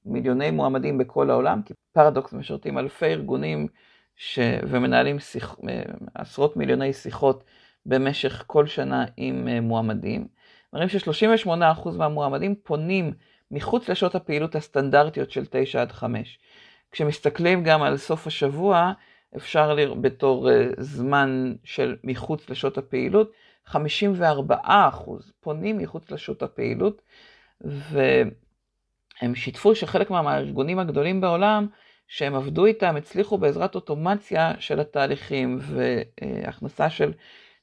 מיליוני 0.07 0.51
מועמדים 0.51 0.99
בכל 0.99 1.31
העולם, 1.31 1.63
כי 1.63 1.75
פרדוקס 1.93 2.33
משרתים 2.33 2.79
אלפי 2.79 3.07
ארגונים 3.07 3.69
ש... 4.17 4.39
ומנהלים 4.69 5.19
שיח... 5.19 5.57
אה, 5.69 5.83
עשרות 6.15 6.57
מיליוני 6.57 6.93
שיחות 6.93 7.45
במשך 7.87 8.45
כל 8.47 8.67
שנה 8.67 9.05
עם 9.17 9.49
אה, 9.49 9.61
מועמדים. 9.61 10.27
מראים 10.73 10.89
ש-38% 10.89 11.91
מהמועמדים 11.99 12.55
פונים 12.63 13.13
מחוץ 13.51 13.89
לשעות 13.89 14.15
הפעילות 14.15 14.55
הסטנדרטיות 14.55 15.31
של 15.31 15.45
9 15.51 15.83
עד 15.83 15.93
5. 15.93 16.39
כשמסתכלים 16.91 17.65
גם 17.65 17.83
על 17.83 17.97
סוף 17.97 18.27
השבוע, 18.27 18.93
אפשר 19.37 19.75
לראות 19.75 20.01
בתור 20.01 20.49
זמן 20.79 21.55
של 21.65 21.97
מחוץ 22.05 22.51
לשעות 22.51 22.79
הפעילות, 22.79 23.33
54% 23.69 23.75
פונים 25.41 25.79
מחוץ 25.79 26.11
לשעות 26.11 26.43
הפעילות, 26.43 27.03
והם 29.23 29.35
שיתפו 29.35 29.75
שחלק 29.75 30.11
מהארגונים 30.11 30.79
הגדולים 30.79 31.21
בעולם, 31.21 31.67
שהם 32.09 32.35
עבדו 32.35 32.67
איתם, 32.67 32.97
הצליחו 32.97 33.39
בעזרת 33.39 33.75
אוטומציה 33.75 34.53
של 34.59 34.81
התהליכים 34.81 35.59
והכנסה 35.61 36.91
של 36.91 37.13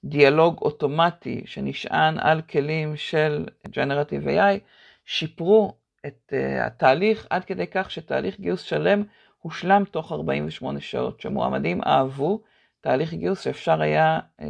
דיאלוג 0.04 0.58
אוטומטי 0.62 1.42
שנשען 1.46 2.20
על 2.20 2.42
כלים 2.42 2.96
של 2.96 3.46
Generative 3.68 4.28
AI, 4.28 4.60
שיפרו 5.06 5.74
את 6.06 6.34
uh, 6.34 6.66
התהליך 6.66 7.28
עד 7.30 7.46
כדי 7.46 7.68
כך 7.68 7.92
שתהליך 7.92 8.40
גיוס 8.40 8.62
שלם 8.62 9.04
הושלם 9.40 9.84
תוך 9.92 10.12
48 10.12 10.80
שעות, 10.80 11.22
שמועמדים 11.22 11.82
אהבו 11.84 12.42
תהליך 12.82 13.14
גיוס 13.14 13.42
שאפשר 13.42 13.82
היה 13.82 14.20
uh, 14.20 14.44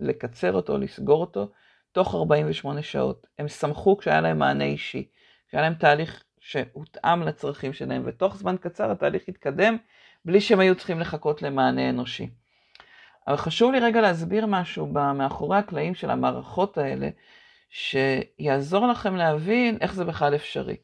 לקצר 0.00 0.52
אותו, 0.52 0.78
לסגור 0.78 1.20
אותו, 1.20 1.48
תוך 1.92 2.14
48 2.14 2.82
שעות. 2.82 3.26
הם 3.38 3.48
שמחו 3.48 3.96
כשהיה 3.96 4.20
להם 4.20 4.38
מענה 4.38 4.64
אישי, 4.64 5.08
כשהיה 5.48 5.62
להם 5.62 5.74
תהליך 5.74 6.22
שהותאם 6.50 7.22
לצרכים 7.22 7.72
שלהם, 7.72 8.02
ותוך 8.06 8.36
זמן 8.36 8.56
קצר 8.60 8.90
התהליך 8.90 9.22
התקדם 9.28 9.76
בלי 10.24 10.40
שהם 10.40 10.60
היו 10.60 10.74
צריכים 10.74 11.00
לחכות 11.00 11.42
למענה 11.42 11.90
אנושי. 11.90 12.28
אבל 13.28 13.36
חשוב 13.36 13.72
לי 13.72 13.80
רגע 13.80 14.00
להסביר 14.00 14.46
משהו 14.46 14.86
מאחורי 14.86 15.58
הקלעים 15.58 15.94
של 15.94 16.10
המערכות 16.10 16.78
האלה, 16.78 17.08
שיעזור 17.70 18.86
לכם 18.86 19.16
להבין 19.16 19.78
איך 19.80 19.94
זה 19.94 20.04
בכלל 20.04 20.34
אפשרי. 20.34 20.76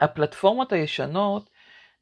הפלטפורמות 0.00 0.72
הישנות 0.72 1.50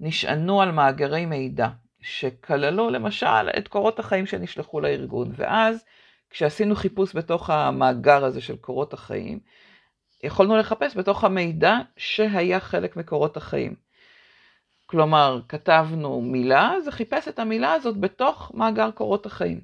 נשענו 0.00 0.62
על 0.62 0.70
מאגרי 0.70 1.26
מידע, 1.26 1.68
שכללו 2.00 2.90
למשל 2.90 3.48
את 3.58 3.68
קורות 3.68 3.98
החיים 3.98 4.26
שנשלחו 4.26 4.80
לארגון, 4.80 5.32
ואז 5.36 5.84
כשעשינו 6.30 6.74
חיפוש 6.74 7.16
בתוך 7.16 7.50
המאגר 7.50 8.24
הזה 8.24 8.40
של 8.40 8.56
קורות 8.56 8.92
החיים, 8.94 9.40
יכולנו 10.22 10.56
לחפש 10.56 10.96
בתוך 10.96 11.24
המידע 11.24 11.78
שהיה 11.96 12.60
חלק 12.60 12.96
מקורות 12.96 13.36
החיים. 13.36 13.74
כלומר, 14.86 15.40
כתבנו 15.48 16.20
מילה, 16.20 16.72
זה 16.84 16.92
חיפש 16.92 17.28
את 17.28 17.38
המילה 17.38 17.72
הזאת 17.72 17.96
בתוך 17.96 18.52
מאגר 18.54 18.90
קורות 18.90 19.26
החיים. 19.26 19.60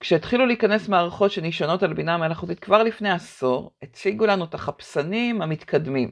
כשהתחילו 0.00 0.46
להיכנס 0.46 0.88
מערכות 0.88 1.30
שנשענות 1.30 1.82
על 1.82 1.92
בינה 1.94 2.16
מלאכותית 2.16 2.60
כבר 2.60 2.82
לפני 2.82 3.10
עשור, 3.10 3.70
הציגו 3.82 4.26
לנו 4.26 4.44
את 4.44 4.54
החפשנים 4.54 5.42
המתקדמים, 5.42 6.10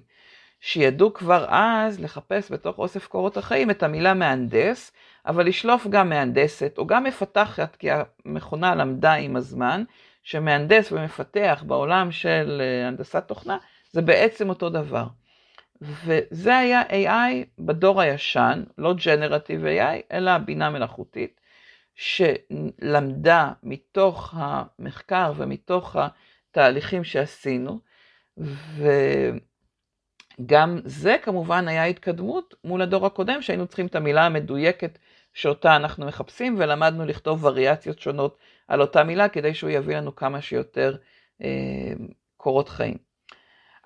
שידעו 0.61 1.15
כבר 1.15 1.47
אז 1.49 2.01
לחפש 2.01 2.53
בתוך 2.53 2.79
אוסף 2.79 3.07
קורות 3.07 3.37
החיים 3.37 3.71
את 3.71 3.83
המילה 3.83 4.15
מהנדס, 4.15 4.93
אבל 5.27 5.47
לשלוף 5.47 5.87
גם 5.87 6.09
מהנדסת 6.09 6.75
או 6.79 6.87
גם 6.87 7.05
מפתחת, 7.05 7.77
כי 7.77 7.89
המכונה 7.91 8.75
למדה 8.75 9.13
עם 9.13 9.37
הזמן, 9.37 9.85
שמהנדס 10.23 10.93
ומפתח 10.93 11.65
בעולם 11.67 12.13
של 12.13 12.63
אה, 12.65 12.89
הנדסת 12.89 13.25
תוכנה, 13.29 13.59
זה 13.93 14.03
בעצם 14.03 14.49
אותו 14.49 14.71
דבר. 14.71 15.07
וזה 15.83 16.59
היה 16.59 16.83
AI 16.83 17.45
בדור 17.59 18.01
הישן, 18.01 18.65
לא 18.79 18.95
Generative 18.99 19.65
AI, 19.65 20.03
אלא 20.13 20.39
בינה 20.39 20.71
מלאכותית. 20.71 21.41
שלמדה 21.95 23.53
מתוך 23.63 24.35
המחקר 24.37 25.33
ומתוך 25.37 25.97
התהליכים 26.51 27.05
שעשינו, 27.05 27.81
וגם 30.39 30.79
זה 30.85 31.17
כמובן 31.23 31.69
היה 31.69 31.85
התקדמות 31.85 32.55
מול 32.65 32.83
הדור 32.83 33.07
הקודם, 33.07 33.43
שהיינו 33.43 33.67
צריכים 33.67 33.87
את 33.87 33.95
המילה 33.95 34.27
המדויקת 34.27 34.99
שאותה 35.35 35.77
אנחנו 35.77 36.07
מחפשים, 36.07 36.57
ולמדנו 36.59 37.07
לכתוב 37.07 37.45
וריאציות 37.45 37.99
שונות 37.99 38.39
על 38.71 38.81
אותה 38.81 39.05
מילה, 39.05 39.29
כדי 39.29 39.55
שהוא 39.55 39.71
יביא 39.71 39.97
לנו 39.97 40.17
כמה 40.17 40.41
שיותר 40.41 40.97
אה, 41.43 41.93
קורות 42.37 42.69
חיים. 42.69 42.97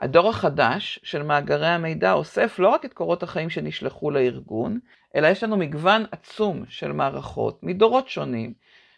הדור 0.00 0.28
החדש 0.28 1.00
של 1.02 1.22
מאגרי 1.22 1.66
המידע 1.66 2.12
אוסף 2.12 2.58
לא 2.58 2.68
רק 2.68 2.84
את 2.84 2.92
קורות 2.92 3.22
החיים 3.22 3.50
שנשלחו 3.50 4.10
לארגון, 4.10 4.78
אלא 5.16 5.28
יש 5.28 5.44
לנו 5.44 5.56
מגוון 5.56 6.04
עצום 6.10 6.64
של 6.68 6.92
מערכות 6.92 7.62
מדורות 7.62 8.08
שונים, 8.08 8.52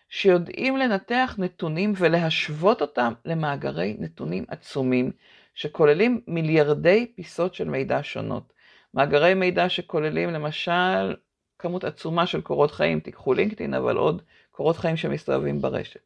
שיודעים 0.08 0.76
לנתח 0.76 1.34
נתונים 1.38 1.92
ולהשוות 1.96 2.82
אותם 2.82 3.12
למאגרי 3.24 3.96
נתונים 3.98 4.44
עצומים, 4.48 5.10
שכוללים 5.54 6.20
מיליארדי 6.26 7.12
פיסות 7.16 7.54
של 7.54 7.68
מידע 7.68 7.98
שונות. 8.02 8.52
מאגרי 8.94 9.34
מידע 9.34 9.68
שכוללים 9.68 10.30
למשל 10.30 11.16
כמות 11.58 11.84
עצומה 11.84 12.26
של 12.26 12.40
קורות 12.40 12.70
חיים, 12.70 13.00
תיקחו 13.00 13.34
לינקדאין, 13.34 13.74
אבל 13.74 13.96
עוד 13.96 14.22
קורות 14.56 14.76
חיים 14.76 14.96
שמסתובבים 14.96 15.60
ברשת. 15.60 16.00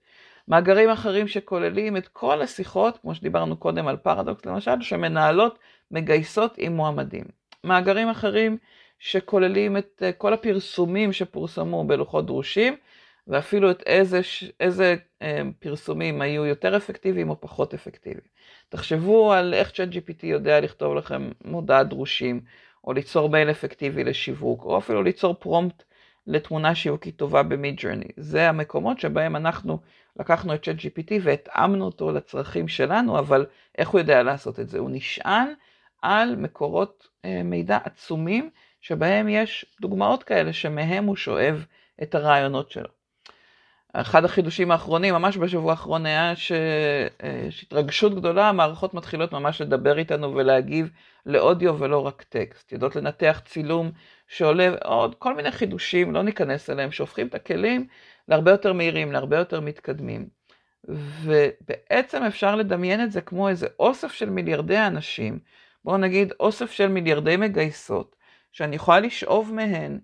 מאגרים 0.49 0.91
אחרים 0.91 1.29
שכוללים 1.29 1.97
את 1.97 2.09
כל 2.09 2.43
השיחות, 2.43 2.99
כמו 2.99 3.15
שדיברנו 3.15 3.57
קודם 3.57 3.89
על 3.89 3.97
פרדוקס 3.97 4.47
למשל, 4.47 4.81
שמנהלות 4.81 5.59
מגייסות 5.91 6.55
עם 6.59 6.77
מועמדים. 6.77 7.25
מאגרים 7.65 8.09
אחרים 8.09 8.57
שכוללים 8.99 9.77
את 9.77 10.03
אה, 10.03 10.13
כל 10.13 10.33
הפרסומים 10.33 11.13
שפורסמו 11.13 11.85
בלוחות 11.85 12.27
דרושים, 12.27 12.77
ואפילו 13.29 13.71
את 13.71 13.83
איזה, 13.87 14.21
איזה 14.61 14.97
אה, 15.23 15.43
פרסומים 15.59 16.21
היו 16.21 16.47
יותר 16.47 16.77
אפקטיביים 16.77 17.31
או 17.31 17.41
פחות 17.41 17.75
אפקטיביים. 17.75 18.27
תחשבו 18.69 19.33
על 19.33 19.55
איך 19.55 19.71
ChatGPT 19.71 20.27
יודע 20.27 20.61
לכתוב 20.61 20.95
לכם 20.95 21.31
מודעת 21.45 21.89
דרושים, 21.89 22.41
או 22.85 22.93
ליצור 22.93 23.29
מייל 23.29 23.51
אפקטיבי 23.51 24.05
לשיווק, 24.05 24.65
או 24.65 24.79
אפילו 24.79 25.03
ליצור 25.03 25.35
פרומפט 25.35 25.85
לתמונה 26.31 26.75
שיווקית 26.75 27.17
טובה 27.17 27.43
במידג'רני. 27.43 28.09
זה 28.17 28.49
המקומות 28.49 29.01
שבהם 29.01 29.37
אנחנו 29.37 29.79
לקחנו 30.19 30.55
את 30.55 30.69
ChatGPT 30.69 31.13
והתאמנו 31.23 31.85
אותו 31.85 32.13
לצרכים 32.13 32.69
שלנו, 32.69 33.19
אבל 33.19 33.47
איך 33.79 33.89
הוא 33.89 33.99
יודע 33.99 34.23
לעשות 34.23 34.61
את 34.61 34.69
זה? 34.69 34.79
הוא 34.79 34.91
נשען 34.93 35.49
על 36.03 36.37
מקורות 36.37 37.09
אה, 37.25 37.43
מידע 37.45 37.79
עצומים, 37.85 38.51
שבהם 38.81 39.29
יש 39.29 39.67
דוגמאות 39.81 40.23
כאלה 40.23 40.53
שמהם 40.53 41.05
הוא 41.05 41.17
שואב 41.17 41.65
את 42.03 42.15
הרעיונות 42.15 42.71
שלו. 42.71 42.89
אחד 43.93 44.25
החידושים 44.25 44.71
האחרונים, 44.71 45.15
ממש 45.15 45.37
בשבוע 45.37 45.71
האחרון, 45.71 46.07
היה 46.07 46.37
שיש 46.37 47.63
התרגשות 47.63 48.15
גדולה, 48.15 48.49
המערכות 48.49 48.95
מתחילות 48.95 49.33
ממש 49.33 49.61
לדבר 49.61 49.99
איתנו 49.99 50.35
ולהגיב 50.35 50.91
לאודיו 51.27 51.79
ולא 51.79 52.07
רק 52.07 52.23
טקסט. 52.23 52.73
יודעות 52.73 52.97
לנתח 52.97 53.41
צילום 53.45 53.91
שעולה 54.31 54.69
עוד 54.85 55.15
כל 55.15 55.35
מיני 55.35 55.51
חידושים, 55.51 56.13
לא 56.13 56.23
ניכנס 56.23 56.71
אליהם, 56.71 56.93
שהופכים 56.93 57.27
את 57.27 57.35
הכלים 57.35 57.87
להרבה 58.29 58.51
יותר 58.51 58.73
מהירים, 58.73 59.13
להרבה 59.13 59.39
יותר 59.39 59.61
מתקדמים. 59.61 60.29
ובעצם 60.85 62.23
אפשר 62.23 62.57
לדמיין 62.57 63.03
את 63.03 63.13
זה 63.13 63.21
כמו 63.21 63.49
איזה 63.49 63.67
אוסף 63.79 64.13
של 64.13 64.31
מיליארדי 64.31 64.79
אנשים, 64.79 65.39
בואו 65.85 65.97
נגיד 65.97 66.33
אוסף 66.41 66.71
של 66.71 66.89
מיליארדי 66.89 67.37
מגייסות, 67.37 68.17
שאני 68.53 68.77
יכולה 68.77 69.01
לשאוב 69.01 69.55
מהן 69.55 69.99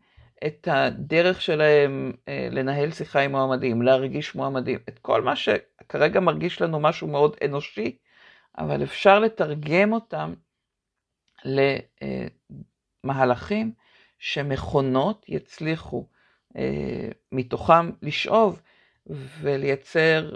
את 0.46 0.68
הדרך 0.70 1.42
שלהם 1.42 2.12
אה, 2.28 2.48
לנהל 2.50 2.90
שיחה 2.90 3.20
עם 3.20 3.30
מועמדים, 3.30 3.82
להרגיש 3.82 4.34
מועמדים, 4.34 4.78
את 4.88 4.98
כל 4.98 5.22
מה 5.22 5.36
שכרגע 5.36 6.20
מרגיש 6.20 6.62
לנו 6.62 6.80
משהו 6.80 7.08
מאוד 7.08 7.36
אנושי, 7.44 7.96
אבל 8.58 8.82
אפשר 8.82 9.18
לתרגם 9.18 9.92
אותם 9.92 10.34
למהלכים 13.04 13.85
שמכונות 14.18 15.24
יצליחו 15.28 16.06
אה, 16.56 17.08
מתוכם 17.32 17.90
לשאוב 18.02 18.62
ולייצר 19.40 20.34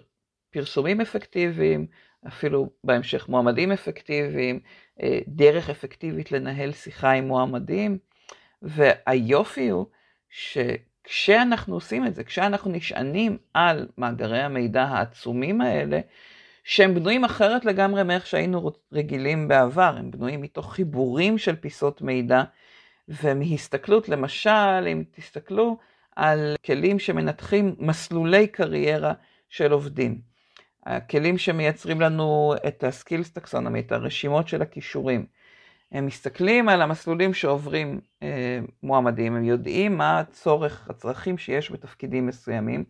פרסומים 0.50 1.00
אפקטיביים, 1.00 1.86
אפילו 2.28 2.70
בהמשך 2.84 3.28
מועמדים 3.28 3.72
אפקטיביים, 3.72 4.60
אה, 5.02 5.18
דרך 5.28 5.70
אפקטיבית 5.70 6.32
לנהל 6.32 6.72
שיחה 6.72 7.10
עם 7.10 7.28
מועמדים, 7.28 7.98
והיופי 8.62 9.68
הוא 9.68 9.86
שכשאנחנו 10.30 11.74
עושים 11.74 12.06
את 12.06 12.14
זה, 12.14 12.24
כשאנחנו 12.24 12.70
נשענים 12.70 13.38
על 13.54 13.88
מאגרי 13.98 14.40
המידע 14.40 14.82
העצומים 14.82 15.60
האלה, 15.60 16.00
שהם 16.64 16.94
בנויים 16.94 17.24
אחרת 17.24 17.64
לגמרי 17.64 18.02
מאיך 18.02 18.26
שהיינו 18.26 18.70
רגילים 18.92 19.48
בעבר, 19.48 19.94
הם 19.98 20.10
בנויים 20.10 20.40
מתוך 20.40 20.74
חיבורים 20.74 21.38
של 21.38 21.56
פיסות 21.56 22.02
מידע 22.02 22.42
ומהסתכלות, 23.10 24.08
למשל, 24.08 24.86
אם 24.92 25.02
תסתכלו 25.10 25.78
על 26.16 26.56
כלים 26.66 26.98
שמנתחים 26.98 27.74
מסלולי 27.78 28.46
קריירה 28.46 29.12
של 29.48 29.72
עובדים. 29.72 30.18
הכלים 30.86 31.38
שמייצרים 31.38 32.00
לנו 32.00 32.54
את 32.66 32.84
הסקילס 32.84 33.30
טקסונומי, 33.30 33.80
את 33.80 33.92
הרשימות 33.92 34.48
של 34.48 34.62
הכישורים. 34.62 35.26
הם 35.92 36.06
מסתכלים 36.06 36.68
על 36.68 36.82
המסלולים 36.82 37.34
שעוברים 37.34 38.00
אה, 38.22 38.60
מועמדים, 38.82 39.36
הם 39.36 39.44
יודעים 39.44 39.98
מה 39.98 40.18
הצורך, 40.20 40.86
הצרכים 40.90 41.38
שיש 41.38 41.70
בתפקידים 41.70 42.26
מסוימים, 42.26 42.84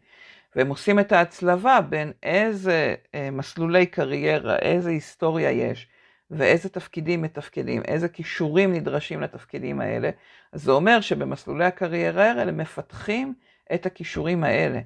והם 0.57 0.69
עושים 0.69 0.99
את 0.99 1.12
ההצלבה 1.12 1.81
בין 1.81 2.12
איזה 2.23 2.95
אה, 3.15 3.31
מסלולי 3.33 3.87
קריירה, 3.87 4.57
איזה 4.57 4.91
היסטוריה 4.91 5.50
יש, 5.50 5.89
ואיזה 6.31 6.69
תפקידים 6.69 7.23
מתפקדים, 7.23 7.83
איזה 7.85 8.09
כישורים 8.09 8.73
נדרשים 8.73 9.21
לתפקידים 9.21 9.81
האלה. 9.81 10.11
אז 10.53 10.63
זה 10.63 10.73
אומר 10.73 11.01
שבמסלולי 11.01 11.65
הקריירה 11.65 12.31
האלה 12.31 12.53
מפתחים 12.53 13.35
את 13.75 13.87
הכישורים 13.87 14.45
האלה. 14.45 14.81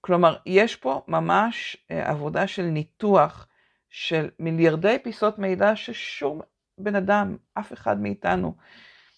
כלומר, 0.00 0.36
יש 0.46 0.76
פה 0.76 1.02
ממש 1.08 1.76
אה, 1.90 2.10
עבודה 2.10 2.46
של 2.46 2.62
ניתוח 2.62 3.48
של 3.90 4.28
מיליארדי 4.38 4.96
פיסות 5.02 5.38
מידע 5.38 5.76
ששום 5.76 6.40
בן 6.78 6.94
אדם, 6.94 7.36
אף 7.54 7.72
אחד 7.72 8.00
מאיתנו, 8.00 8.54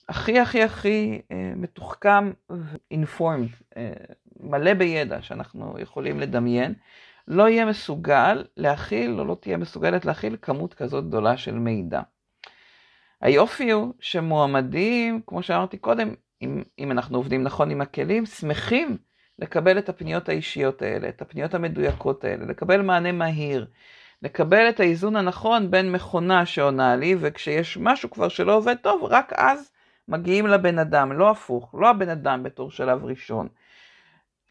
הכי 0.09 0.41
הכי 0.41 0.63
הכי 0.63 1.21
אה, 1.33 1.53
מתוחכם 1.57 2.33
ו-informed, 2.51 3.77
אה, 3.77 3.93
מלא 4.41 4.75
בידע 4.75 5.23
שאנחנו 5.23 5.77
יכולים 5.79 6.21
לדמיין, 6.21 6.75
לא 7.29 7.49
יהיה 7.49 7.65
מסוגל 7.65 8.45
להכיל 8.57 9.21
או 9.21 9.25
לא 9.25 9.37
תהיה 9.41 9.57
מסוגלת 9.57 10.05
להכיל 10.05 10.37
כמות 10.43 10.75
כזאת 10.75 11.09
גדולה 11.09 11.37
של 11.37 11.55
מידע. 11.55 12.01
היופי 13.21 13.71
הוא 13.71 13.95
שמועמדים, 14.01 15.21
כמו 15.27 15.43
שאמרתי 15.43 15.79
קודם, 15.79 16.15
אם, 16.43 16.63
אם 16.79 16.93
אנחנו 16.93 17.19
עובדים 17.19 17.43
נכון 17.43 17.71
עם 17.71 17.81
הכלים, 17.81 18.27
שמחים 18.27 18.97
לקבל 19.39 19.79
את 19.79 19.89
הפניות 19.89 20.29
האישיות 20.29 20.83
האלה, 20.83 21.09
את 21.09 21.23
הפניות 21.23 21.55
המדויקות 21.55 22.25
האלה, 22.25 22.47
לקבל 22.47 22.83
מענה 22.83 23.13
מהיר, 23.13 23.67
לקבל 24.23 24.69
את 24.69 24.81
האיזון 24.81 25.17
הנכון 25.17 25.71
בין 25.71 25.93
מכונה 25.93 26.47
שעונה 26.47 26.97
לי, 26.97 27.17
וכשיש 27.21 27.79
משהו 27.79 28.11
כבר 28.11 28.29
שלא 28.29 28.57
עובד 28.57 28.77
טוב, 28.77 29.05
רק 29.05 29.33
אז 29.33 29.71
מגיעים 30.09 30.47
לבן 30.47 30.79
אדם, 30.79 31.13
לא 31.13 31.31
הפוך, 31.31 31.75
לא 31.79 31.91
הבן 31.91 32.09
אדם 32.09 32.43
בתור 32.43 32.71
שלב 32.71 33.05
ראשון. 33.05 33.49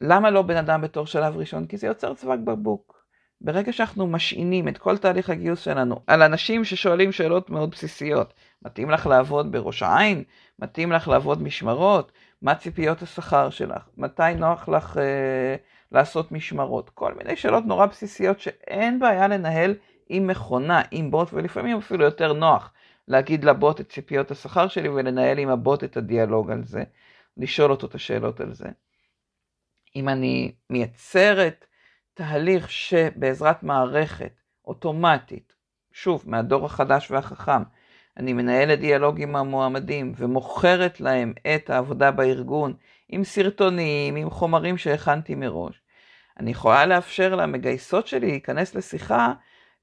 למה 0.02 0.30
לא 0.30 0.42
בן 0.42 0.58
אדם 0.58 0.82
בתור 0.82 1.06
שלב 1.06 1.38
ראשון? 1.38 1.66
כי 1.66 1.78
זה 1.78 1.88
יוצר 1.88 2.14
צוואק 2.14 2.40
בקבוק. 2.40 3.06
ברגע 3.42 3.74
שאנחנו 3.74 4.08
משעינים 4.08 4.68
את 4.68 4.78
כל 4.78 4.98
תהליך 4.98 5.30
הגיוס 5.30 5.60
שלנו 5.60 6.02
על 6.08 6.22
אנשים 6.22 6.66
ששואלים 6.66 7.12
שאלות 7.12 7.50
מאוד 7.50 7.72
בסיסיות, 7.72 8.34
מתאים 8.62 8.90
לך 8.90 9.08
לעבוד 9.08 9.52
בראש 9.52 9.84
העין? 9.84 10.24
מתאים 10.60 10.92
לך 10.92 11.08
לעבוד 11.08 11.42
משמרות? 11.42 12.12
מה 12.42 12.56
ציפיות 12.56 13.02
השכר 13.02 13.50
שלך? 13.50 13.90
מתי 13.98 14.34
נוח 14.38 14.70
לך 14.70 14.98
אה, 14.98 15.56
לעשות 15.92 16.32
משמרות? 16.32 16.90
כל 16.90 17.14
מיני 17.14 17.36
שאלות 17.36 17.66
נורא 17.66 17.86
בסיסיות 17.86 18.40
שאין 18.40 19.00
בעיה 19.00 19.28
לנהל 19.28 19.74
עם 20.10 20.28
מכונה, 20.28 20.82
עם 20.92 21.12
בוט, 21.12 21.34
ולפעמים 21.34 21.78
אפילו 21.78 22.06
יותר 22.06 22.34
נוח 22.34 22.72
להגיד 23.08 23.44
לבוט 23.46 23.82
את 23.82 23.90
ציפיות 23.90 24.32
השכר 24.32 24.68
שלי 24.68 24.90
ולנהל 24.90 25.38
עם 25.38 25.50
הבוט 25.50 25.84
את 25.84 25.98
הדיאלוג 25.98 26.52
על 26.52 26.64
זה, 26.64 26.84
לשאול 27.38 27.72
אותו 27.72 27.88
את 27.88 27.96
השאלות 27.96 28.40
על 28.40 28.54
זה. 28.54 28.70
אם 29.96 30.10
אני 30.10 30.52
מייצרת 30.70 31.66
תהליך 32.14 32.72
שבעזרת 32.72 33.64
מערכת 33.64 34.34
אוטומטית, 34.66 35.54
שוב, 35.92 36.24
מהדור 36.26 36.66
החדש 36.66 37.12
והחכם, 37.12 37.64
אני 38.18 38.34
מנהלת 38.34 38.80
דיאלוג 38.80 39.22
עם 39.22 39.36
המועמדים 39.36 40.14
ומוכרת 40.18 41.00
להם 41.00 41.34
את 41.56 41.70
העבודה 41.70 42.12
בארגון 42.12 42.74
עם 43.10 43.24
סרטונים, 43.24 44.16
עם 44.16 44.30
חומרים 44.30 44.78
שהכנתי 44.78 45.36
מראש, 45.36 45.82
אני 46.40 46.52
יכולה 46.52 46.86
לאפשר 46.86 47.36
למגייסות 47.36 48.08
שלי 48.08 48.28
להיכנס 48.28 48.76
לשיחה 48.76 49.34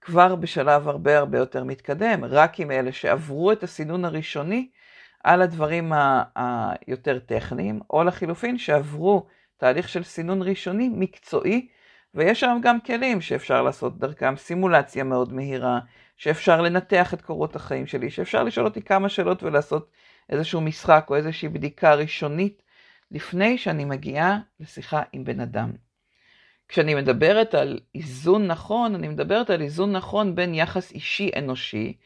כבר 0.01 0.35
בשלב 0.35 0.89
הרבה 0.89 1.19
הרבה 1.19 1.39
יותר 1.39 1.65
מתקדם, 1.65 2.25
רק 2.25 2.61
עם 2.61 2.71
אלה 2.71 2.93
שעברו 2.93 3.53
את 3.53 3.63
הסינון 3.63 4.05
הראשוני 4.05 4.69
על 5.25 5.43
הדברים 5.43 5.93
היותר 6.35 7.19
טכניים, 7.19 7.81
או 7.91 8.05
לחילופין 8.05 8.59
שעברו 8.59 9.27
תהליך 9.63 9.89
של 9.89 10.03
סינון 10.03 10.43
ראשוני 10.43 10.89
מקצועי, 10.89 11.69
ויש 12.15 12.41
שם 12.41 12.59
גם 12.63 12.81
כלים 12.81 13.21
שאפשר 13.21 13.63
לעשות 13.63 13.99
דרכם 13.99 14.37
סימולציה 14.37 15.05
מאוד 15.05 15.33
מהירה, 15.33 15.81
שאפשר 16.17 16.61
לנתח 16.61 17.15
את 17.15 17.23
קורות 17.23 17.57
החיים 17.57 17.87
שלי, 17.87 18.11
שאפשר 18.11 18.43
לשאול 18.43 18.67
אותי 18.67 18.83
כמה 18.83 19.09
שאלות 19.09 19.43
ולעשות 19.43 19.91
איזשהו 20.31 20.61
משחק 20.61 21.07
או 21.11 21.17
איזושהי 21.17 21.49
בדיקה 21.49 21.95
ראשונית 21.95 22.63
לפני 23.11 23.59
שאני 23.59 23.85
מגיעה 23.85 24.39
לשיחה 24.61 25.03
עם 25.13 25.25
בן 25.25 25.41
אדם. 25.41 25.73
כשאני 26.69 26.95
מדברת 26.95 27.55
על 27.55 27.81
איזון 27.95 28.47
נכון, 28.47 28.95
אני 28.95 29.09
מדברת 29.09 29.51
על 29.51 29.63
איזון 29.63 29.93
נכון 29.93 30.35
בין 30.35 30.55
יחס 30.55 30.93
אישי 30.93 31.31
אנושי 31.39 31.97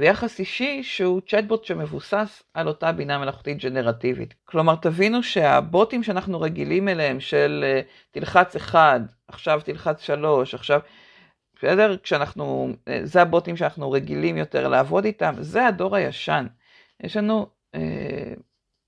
ויחס 0.00 0.38
אישי 0.38 0.82
שהוא 0.82 1.20
צ'טבוט 1.28 1.64
שמבוסס 1.64 2.42
על 2.54 2.68
אותה 2.68 2.92
בינה 2.92 3.18
מלאכותית 3.18 3.58
ג'נרטיבית. 3.58 4.34
כלומר, 4.44 4.74
תבינו 4.76 5.22
שהבוטים 5.22 6.02
שאנחנו 6.02 6.40
רגילים 6.40 6.88
אליהם 6.88 7.20
של 7.20 7.64
אה, 7.66 7.80
תלחץ 8.10 8.56
1, 8.56 9.00
עכשיו 9.28 9.60
תלחץ 9.64 10.02
3, 10.02 10.54
עכשיו... 10.54 10.80
בסדר? 11.56 11.96
כשאנחנו, 11.96 12.72
אה, 12.88 13.00
זה 13.04 13.22
הבוטים 13.22 13.56
שאנחנו 13.56 13.90
רגילים 13.90 14.36
יותר 14.36 14.68
לעבוד 14.68 15.04
איתם, 15.04 15.34
זה 15.40 15.66
הדור 15.66 15.96
הישן. 15.96 16.46
יש 17.02 17.16
לנו 17.16 17.46
אה, 17.74 18.32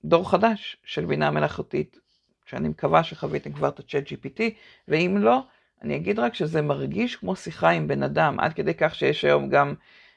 דור 0.05 0.31
חדש 0.31 0.77
של 0.83 1.05
בינה 1.05 1.31
מלאכותית, 1.31 1.99
שאני 2.45 2.67
מקווה 2.67 3.03
שחוויתם 3.03 3.53
כבר 3.53 3.67
את 3.67 3.79
ה-chat 3.79 4.07
GPT, 4.07 4.41
ואם 4.87 5.17
לא, 5.19 5.39
אני 5.81 5.95
אגיד 5.95 6.19
רק 6.19 6.33
שזה 6.33 6.61
מרגיש 6.61 7.15
כמו 7.15 7.35
שיחה 7.35 7.69
עם 7.69 7.87
בן 7.87 8.03
אדם, 8.03 8.39
עד 8.39 8.53
כדי 8.53 8.73
כך 8.73 8.95
שיש 8.95 9.25
היום 9.25 9.49
גם 9.49 9.73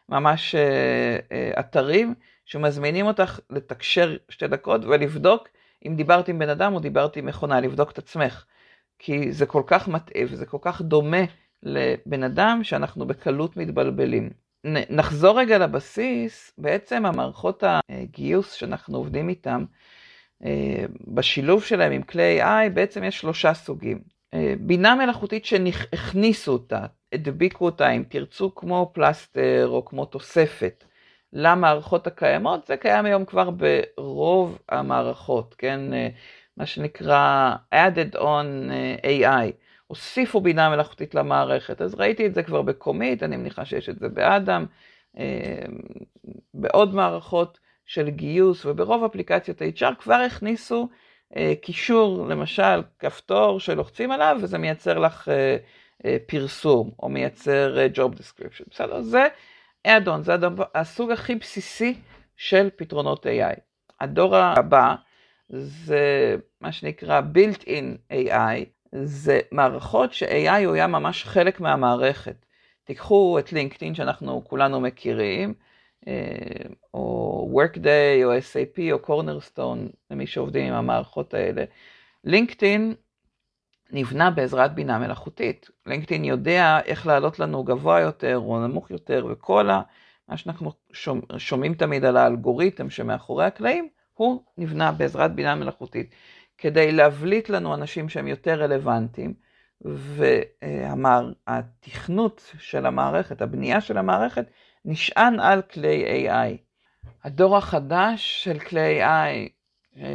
ממש 0.08 0.54
אה, 0.54 1.18
אה, 1.32 1.60
אתרים 1.60 2.14
שמזמינים 2.44 3.06
אותך 3.06 3.40
לתקשר 3.50 4.16
שתי 4.28 4.48
דקות 4.48 4.84
ולבדוק 4.84 5.48
אם 5.86 5.96
דיברת 5.96 6.28
עם 6.28 6.38
בן 6.38 6.48
אדם 6.48 6.74
או 6.74 6.80
דיברת 6.80 7.16
עם 7.16 7.26
מכונה, 7.26 7.60
לבדוק 7.60 7.90
את 7.90 7.98
עצמך. 7.98 8.44
כי 8.98 9.32
זה 9.32 9.46
כל 9.46 9.62
כך 9.66 9.88
מטעה 9.88 10.22
וזה 10.24 10.46
כל 10.46 10.58
כך 10.60 10.82
דומה 10.82 11.22
לבן 11.62 12.22
אדם 12.22 12.60
שאנחנו 12.62 13.06
בקלות 13.06 13.56
מתבלבלים. 13.56 14.30
נחזור 14.64 15.40
רגע 15.40 15.58
לבסיס, 15.58 16.52
בעצם 16.58 17.06
המערכות 17.06 17.64
הגיוס 17.66 18.52
שאנחנו 18.52 18.96
עובדים 18.96 19.28
איתם, 19.28 19.64
אה, 20.44 20.84
בשילוב 21.06 21.64
שלהם 21.64 21.92
עם 21.92 22.02
כלי 22.02 22.42
AI, 22.42 22.70
בעצם 22.74 23.04
יש 23.04 23.18
שלושה 23.20 23.54
סוגים. 23.54 24.16
בינה 24.60 24.94
מלאכותית 24.94 25.44
שהכניסו 25.44 26.52
אותה, 26.52 26.86
הדביקו 27.20 27.64
אותה, 27.64 27.90
אם 27.90 28.02
תרצו, 28.08 28.54
כמו 28.54 28.90
פלסטר 28.94 29.68
או 29.68 29.84
כמו 29.84 30.04
תוספת 30.04 30.84
למערכות 31.32 32.06
הקיימות, 32.06 32.66
זה 32.66 32.76
קיים 32.76 33.06
היום 33.06 33.24
כבר 33.24 33.50
ברוב 33.50 34.58
המערכות, 34.68 35.54
כן? 35.58 35.94
אה, 35.94 36.08
מה 36.56 36.66
שנקרא 36.66 37.54
added 37.74 38.16
on 38.16 38.70
AI. 39.02 39.52
הוסיפו 39.86 40.40
בינה 40.40 40.70
מלאכותית 40.70 41.14
למערכת, 41.14 41.82
אז 41.82 41.94
ראיתי 41.94 42.26
את 42.26 42.34
זה 42.34 42.42
כבר 42.42 42.62
בקומית, 42.62 43.22
אני 43.22 43.36
מניחה 43.36 43.64
שיש 43.64 43.88
את 43.88 43.98
זה 43.98 44.08
באדם, 44.08 44.66
בעוד 46.54 46.94
מערכות. 46.94 47.58
של 47.86 48.10
גיוס, 48.10 48.66
וברוב 48.66 49.04
אפליקציות 49.04 49.62
HR 49.62 49.94
כבר 49.98 50.14
הכניסו 50.14 50.88
אה, 51.36 51.52
קישור, 51.62 52.26
למשל 52.28 52.82
כפתור 52.98 53.60
שלוחצים 53.60 54.12
עליו 54.12 54.38
וזה 54.42 54.58
מייצר 54.58 54.98
לך 54.98 55.28
אה, 55.28 55.34
אה, 55.34 55.56
פרסום, 56.26 56.90
או 56.98 57.08
מייצר 57.08 57.78
אה, 57.78 57.86
job 57.94 58.12
description, 58.12 58.64
בסדר? 58.70 59.02
זה 59.02 59.26
add-on 59.88 60.22
זה 60.22 60.34
הדבר, 60.34 60.64
הסוג 60.74 61.10
הכי 61.10 61.34
בסיסי 61.34 61.94
של 62.36 62.68
פתרונות 62.76 63.26
AI. 63.26 63.60
הדור 64.00 64.36
הבא 64.36 64.94
זה 65.48 66.36
מה 66.60 66.72
שנקרא 66.72 67.20
built-in 67.34 68.12
AI, 68.12 68.64
זה 68.92 69.40
מערכות 69.52 70.12
ש-AI 70.12 70.64
הוא 70.66 70.74
היה 70.74 70.86
ממש 70.86 71.24
חלק 71.24 71.60
מהמערכת. 71.60 72.46
תיקחו 72.84 73.38
את 73.38 73.52
לינקדאין 73.52 73.94
שאנחנו 73.94 74.44
כולנו 74.44 74.80
מכירים, 74.80 75.54
אה, 76.08 76.12
או 76.94 77.60
Workday, 77.60 78.24
או 78.24 78.32
SAP, 78.32 78.92
או 78.92 78.98
Cornerstone, 79.06 79.96
למי 80.10 80.26
שעובדים 80.26 80.66
עם 80.66 80.74
המערכות 80.74 81.34
האלה. 81.34 81.64
לינקדאין 82.24 82.94
נבנה 83.90 84.30
בעזרת 84.30 84.74
בינה 84.74 84.98
מלאכותית. 84.98 85.70
לינקדאין 85.86 86.24
יודע 86.24 86.80
איך 86.84 87.06
לעלות 87.06 87.38
לנו 87.38 87.64
גבוה 87.64 88.00
יותר 88.00 88.38
או 88.38 88.66
נמוך 88.66 88.90
יותר, 88.90 89.26
וכל 89.30 89.70
ה... 89.70 89.82
מה 90.28 90.36
שאנחנו 90.36 90.72
שומעים 91.36 91.74
תמיד 91.74 92.04
על 92.04 92.16
האלגוריתם 92.16 92.90
שמאחורי 92.90 93.44
הקלעים, 93.44 93.88
הוא 94.14 94.42
נבנה 94.58 94.92
בעזרת 94.92 95.34
בינה 95.34 95.54
מלאכותית, 95.54 96.14
כדי 96.58 96.92
להבליט 96.92 97.48
לנו 97.48 97.74
אנשים 97.74 98.08
שהם 98.08 98.26
יותר 98.26 98.62
רלוונטיים, 98.62 99.34
והתכנות 101.46 102.52
של 102.58 102.86
המערכת, 102.86 103.42
הבנייה 103.42 103.80
של 103.80 103.98
המערכת, 103.98 104.46
נשען 104.84 105.40
על 105.40 105.62
כלי 105.62 106.28
AI. 106.28 106.56
הדור 107.24 107.56
החדש 107.56 108.44
של 108.44 108.58
כלי 108.58 109.04
AI, 109.04 109.48
אה, 109.96 110.06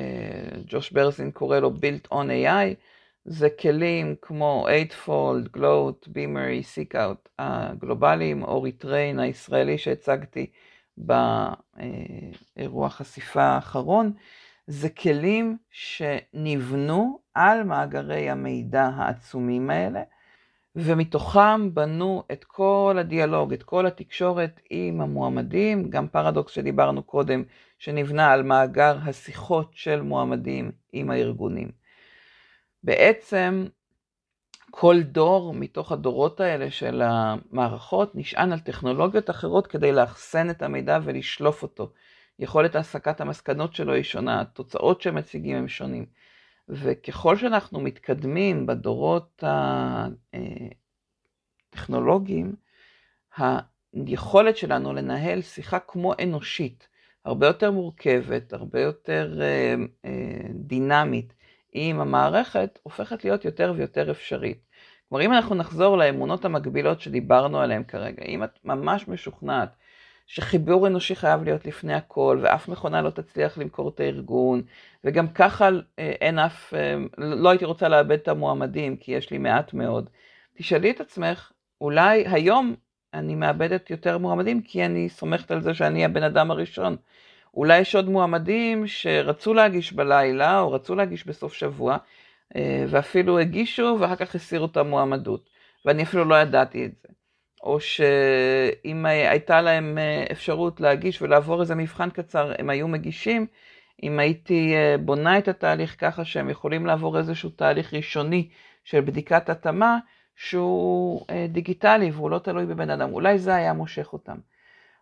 ג'וש 0.67 0.91
ברזין 0.91 1.31
קורא 1.31 1.59
לו 1.59 1.69
Built 1.69 2.07
on 2.13 2.27
AI, 2.27 2.75
זה 3.25 3.49
כלים 3.49 4.15
כמו 4.21 4.67
8fold, 4.67 5.57
Gloat, 5.57 6.07
Beamer, 6.07 6.63
Seekout 6.75 7.29
הגלובליים, 7.39 8.43
או 8.43 8.65
Retrain 8.67 9.21
הישראלי 9.21 9.77
שהצגתי 9.77 10.51
באירוע 10.97 12.89
חשיפה 12.89 13.43
האחרון, 13.43 14.13
זה 14.67 14.89
כלים 14.89 15.57
שנבנו 15.71 17.19
על 17.33 17.63
מאגרי 17.63 18.29
המידע 18.29 18.83
העצומים 18.83 19.69
האלה, 19.69 20.03
ומתוכם 20.75 21.73
בנו 21.73 22.23
את 22.31 22.43
כל 22.43 22.95
הדיאלוג, 22.99 23.53
את 23.53 23.63
כל 23.63 23.85
התקשורת 23.85 24.59
עם 24.69 25.01
המועמדים, 25.01 25.89
גם 25.89 26.07
פרדוקס 26.07 26.53
שדיברנו 26.53 27.03
קודם, 27.03 27.43
שנבנה 27.79 28.31
על 28.31 28.43
מאגר 28.43 28.97
השיחות 29.05 29.71
של 29.73 30.01
מועמדים 30.01 30.71
עם 30.93 31.09
הארגונים. 31.09 31.80
בעצם 32.83 33.65
כל 34.71 35.01
דור 35.03 35.53
מתוך 35.53 35.91
הדורות 35.91 36.39
האלה 36.39 36.71
של 36.71 37.01
המערכות 37.05 38.15
נשען 38.15 38.51
על 38.51 38.59
טכנולוגיות 38.59 39.29
אחרות 39.29 39.67
כדי 39.67 39.91
לאחסן 39.91 40.49
את 40.49 40.61
המידע 40.61 40.99
ולשלוף 41.03 41.63
אותו. 41.63 41.91
יכולת 42.39 42.75
הסקת 42.75 43.21
המסקנות 43.21 43.75
שלו 43.75 43.93
היא 43.93 44.03
שונה, 44.03 44.41
התוצאות 44.41 45.01
שמציגים 45.01 45.57
הם 45.57 45.67
שונים. 45.67 46.05
וככל 46.69 47.37
שאנחנו 47.37 47.79
מתקדמים 47.81 48.65
בדורות 48.65 49.43
הטכנולוגיים, 51.73 52.55
היכולת 53.93 54.57
שלנו 54.57 54.93
לנהל 54.93 55.41
שיחה 55.41 55.79
כמו 55.79 56.13
אנושית, 56.23 56.87
הרבה 57.25 57.47
יותר 57.47 57.71
מורכבת, 57.71 58.53
הרבה 58.53 58.81
יותר 58.81 59.39
אה, 59.41 59.75
אה, 60.05 60.47
דינמית, 60.53 61.33
עם 61.71 61.99
המערכת 61.99 62.79
הופכת 62.83 63.23
להיות 63.23 63.45
יותר 63.45 63.73
ויותר 63.75 64.11
אפשרית. 64.11 64.57
כלומר, 65.09 65.25
אם 65.25 65.33
אנחנו 65.33 65.55
נחזור 65.55 65.97
לאמונות 65.97 66.45
המקבילות 66.45 67.01
שדיברנו 67.01 67.59
עליהן 67.59 67.83
כרגע, 67.83 68.23
אם 68.23 68.43
את 68.43 68.59
ממש 68.63 69.07
משוכנעת 69.07 69.75
שחיבור 70.27 70.87
אנושי 70.87 71.15
חייב 71.15 71.43
להיות 71.43 71.65
לפני 71.65 71.93
הכל, 71.93 72.39
ואף 72.41 72.67
מכונה 72.67 73.01
לא 73.01 73.09
תצליח 73.09 73.57
למכור 73.57 73.89
את 73.89 73.99
הארגון, 73.99 74.61
וגם 75.03 75.27
ככה 75.27 75.69
אה, 75.99 76.13
אין 76.21 76.39
אף, 76.39 76.73
אה, 76.73 76.95
לא 77.17 77.49
הייתי 77.49 77.65
רוצה 77.65 77.89
לאבד 77.89 78.11
את 78.11 78.27
המועמדים, 78.27 78.97
כי 78.97 79.11
יש 79.11 79.31
לי 79.31 79.37
מעט 79.37 79.73
מאוד. 79.73 80.09
תשאלי 80.57 80.91
את 80.91 81.01
עצמך, 81.01 81.51
אולי 81.81 82.27
היום 82.27 82.75
אני 83.13 83.35
מאבדת 83.35 83.89
יותר 83.89 84.17
מועמדים, 84.17 84.61
כי 84.61 84.85
אני 84.85 85.09
סומכת 85.09 85.51
על 85.51 85.61
זה 85.61 85.73
שאני 85.73 86.05
הבן 86.05 86.23
אדם 86.23 86.51
הראשון. 86.51 86.95
אולי 87.53 87.79
יש 87.79 87.95
עוד 87.95 88.09
מועמדים 88.09 88.87
שרצו 88.87 89.53
להגיש 89.53 89.93
בלילה, 89.93 90.59
או 90.59 90.71
רצו 90.71 90.95
להגיש 90.95 91.27
בסוף 91.27 91.53
שבוע, 91.53 91.97
אה, 92.55 92.85
ואפילו 92.89 93.39
הגישו, 93.39 93.97
ואחר 93.99 94.15
כך 94.15 94.35
הסירו 94.35 94.65
את 94.65 94.77
המועמדות, 94.77 95.49
ואני 95.85 96.03
אפילו 96.03 96.25
לא 96.25 96.35
ידעתי 96.35 96.85
את 96.85 96.91
זה. 97.01 97.07
או 97.63 97.79
שאם 97.79 99.05
הייתה 99.05 99.61
להם 99.61 99.97
אה, 99.97 100.25
אפשרות 100.31 100.81
להגיש 100.81 101.21
ולעבור 101.21 101.61
איזה 101.61 101.75
מבחן 101.75 102.09
קצר, 102.09 102.53
הם 102.59 102.69
היו 102.69 102.87
מגישים. 102.87 103.47
אם 104.03 104.19
הייתי 104.19 104.73
אה, 104.75 104.95
בונה 104.97 105.37
את 105.37 105.47
התהליך 105.47 105.95
ככה 105.99 106.25
שהם 106.25 106.49
יכולים 106.49 106.85
לעבור 106.85 107.17
איזשהו 107.17 107.49
תהליך 107.49 107.93
ראשוני 107.93 108.49
של 108.83 109.01
בדיקת 109.01 109.49
התאמה, 109.49 109.97
שהוא 110.35 111.25
דיגיטלי 111.49 112.11
והוא 112.11 112.29
לא 112.29 112.39
תלוי 112.39 112.65
בבן 112.65 112.89
אדם, 112.89 113.13
אולי 113.13 113.39
זה 113.39 113.55
היה 113.55 113.73
מושך 113.73 114.13
אותם. 114.13 114.37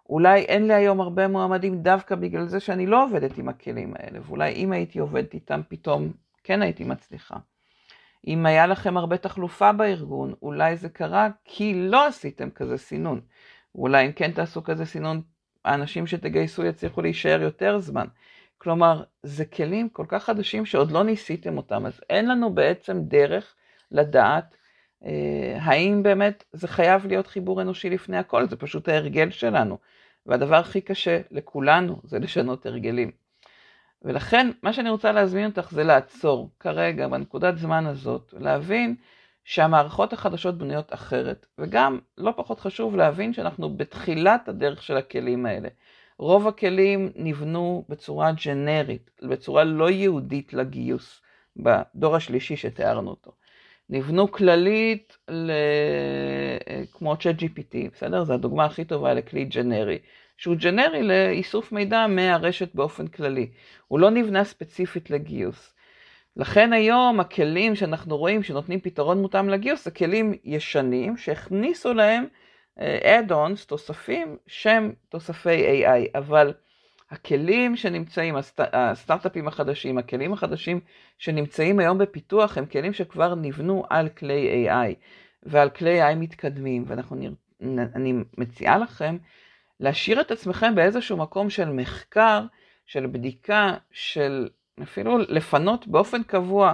אולי 0.10 0.42
אין 0.42 0.68
לי 0.68 0.74
היום 0.74 1.02
הרבה 1.02 1.28
מועמדים 1.28 1.82
דווקא 1.82 2.16
בגלל 2.16 2.48
זה 2.48 2.60
שאני 2.60 2.86
לא 2.86 3.04
עובדת 3.04 3.38
עם 3.38 3.50
הכלים 3.50 3.94
האלה, 4.00 4.20
ואולי 4.24 4.54
אם 4.54 4.72
הייתי 4.72 5.00
עובדת 5.00 5.34
איתם 5.34 5.62
פתאום 5.68 6.12
כן 6.44 6.62
הייתי 6.62 6.84
מצליחה. 6.84 7.38
אם 8.28 8.46
היה 8.46 8.68
לכם 8.68 8.98
הרבה 8.98 9.18
תחלופה 9.18 9.72
בארגון, 9.72 10.34
אולי 10.42 10.78
זה 10.78 10.90
קרה 10.90 11.30
כי 11.46 11.74
לא 11.90 12.08
עשיתם 12.08 12.50
כזה 12.50 12.78
סינון. 12.78 13.22
אולי 13.76 14.06
אם 14.06 14.12
כן 14.12 14.32
תעשו 14.32 14.64
כזה 14.64 14.86
סינון, 14.86 15.22
האנשים 15.66 16.08
שתגייסו 16.08 16.66
יצליחו 16.66 17.02
להישאר 17.02 17.42
יותר 17.42 17.80
זמן. 17.80 18.06
כלומר, 18.58 19.04
זה 19.24 19.46
כלים 19.46 19.90
כל 19.90 20.06
כך 20.08 20.24
חדשים 20.24 20.66
שעוד 20.66 20.92
לא 20.92 21.04
ניסיתם 21.04 21.58
אותם, 21.58 21.86
אז 21.86 22.02
אין 22.10 22.28
לנו 22.30 22.54
בעצם 22.54 23.02
דרך 23.02 23.56
לדעת 23.92 24.56
האם 25.60 26.04
באמת 26.04 26.44
זה 26.54 26.68
חייב 26.68 27.08
להיות 27.08 27.28
חיבור 27.28 27.62
אנושי 27.62 27.90
לפני 27.90 28.18
הכל, 28.18 28.48
זה 28.48 28.56
פשוט 28.56 28.90
ההרגל 28.90 29.30
שלנו. 29.30 29.78
והדבר 30.26 30.56
הכי 30.56 30.82
קשה 30.82 31.22
לכולנו 31.32 32.00
זה 32.04 32.20
לשנות 32.20 32.66
הרגלים. 32.66 33.12
ולכן 34.02 34.52
מה 34.64 34.74
שאני 34.74 34.90
רוצה 34.90 35.12
להזמין 35.12 35.46
אותך 35.46 35.72
זה 35.72 35.84
לעצור 35.84 36.50
כרגע 36.60 37.08
בנקודת 37.08 37.58
זמן 37.58 37.86
הזאת, 37.86 38.34
להבין 38.40 38.96
שהמערכות 39.44 40.14
החדשות 40.14 40.58
בנויות 40.58 40.94
אחרת, 40.94 41.46
וגם 41.58 42.00
לא 42.18 42.34
פחות 42.38 42.60
חשוב 42.60 42.96
להבין 42.96 43.34
שאנחנו 43.34 43.78
בתחילת 43.78 44.50
הדרך 44.50 44.84
של 44.84 44.98
הכלים 44.98 45.46
האלה. 45.46 45.70
רוב 46.18 46.48
הכלים 46.48 47.12
נבנו 47.16 47.86
בצורה 47.90 48.32
ג'נרית, 48.46 49.12
בצורה 49.22 49.64
לא 49.64 49.90
יהודית 49.90 50.54
לגיוס, 50.54 51.22
בדור 51.58 52.16
השלישי 52.16 52.58
שתיארנו 52.58 53.10
אותו. 53.10 53.32
נבנו 53.90 54.32
כללית 54.32 55.18
ל... 55.30 55.52
כמו 56.94 57.18
צ'אט 57.18 57.36
GPT, 57.36 57.76
בסדר? 57.94 58.24
זו 58.24 58.34
הדוגמה 58.34 58.66
הכי 58.66 58.86
טובה 58.86 59.14
לכלי 59.14 59.46
ג'נרי, 59.46 60.00
שהוא 60.38 60.56
ג'נרי 60.56 61.04
לאיסוף 61.04 61.72
מידע 61.72 62.08
מהרשת 62.08 62.76
באופן 62.76 63.08
כללי. 63.08 63.50
הוא 63.88 64.00
לא 64.00 64.10
נבנה 64.10 64.44
ספציפית 64.44 65.10
לגיוס. 65.10 65.74
לכן 66.38 66.74
היום 66.74 67.20
הכלים 67.20 67.76
שאנחנו 67.76 68.18
רואים 68.18 68.44
שנותנים 68.44 68.80
פתרון 68.80 69.22
מותאם 69.22 69.50
לגיוס, 69.50 69.86
זה 69.86 69.92
כלים 69.92 70.34
ישנים 70.44 71.18
שהכניסו 71.18 71.94
להם 71.94 72.26
add-ons, 72.80 73.66
תוספים, 73.68 74.38
שהם 74.48 74.94
תוספי 75.10 75.86
AI, 75.86 76.18
אבל 76.18 76.54
הכלים 77.12 77.76
שנמצאים, 77.76 78.36
הסט... 78.36 78.60
הסטארט-אפים 78.74 79.48
החדשים, 79.48 79.98
הכלים 79.98 80.34
החדשים 80.34 80.80
שנמצאים 81.18 81.80
היום 81.80 81.98
בפיתוח, 81.98 82.58
הם 82.58 82.66
כלים 82.66 82.94
שכבר 82.94 83.36
נבנו 83.36 83.84
על 83.90 84.10
כלי 84.10 84.68
AI 84.70 84.96
ועל 85.44 85.70
כלי 85.70 86.04
AI 86.04 86.16
מתקדמים, 86.16 86.84
ואנחנו 86.88 87.16
נר... 87.16 87.32
אני 87.96 88.14
מציעה 88.38 88.78
לכם 88.78 89.18
להשאיר 89.80 90.22
את 90.22 90.32
עצמכם 90.32 90.76
באיזשהו 90.76 91.18
מקום 91.18 91.50
של 91.50 91.70
מחקר, 91.70 92.46
של 92.86 93.06
בדיקה, 93.06 93.74
של 93.92 94.50
אפילו 94.84 95.18
לפנות 95.18 95.88
באופן 95.88 96.24
קבוע 96.24 96.74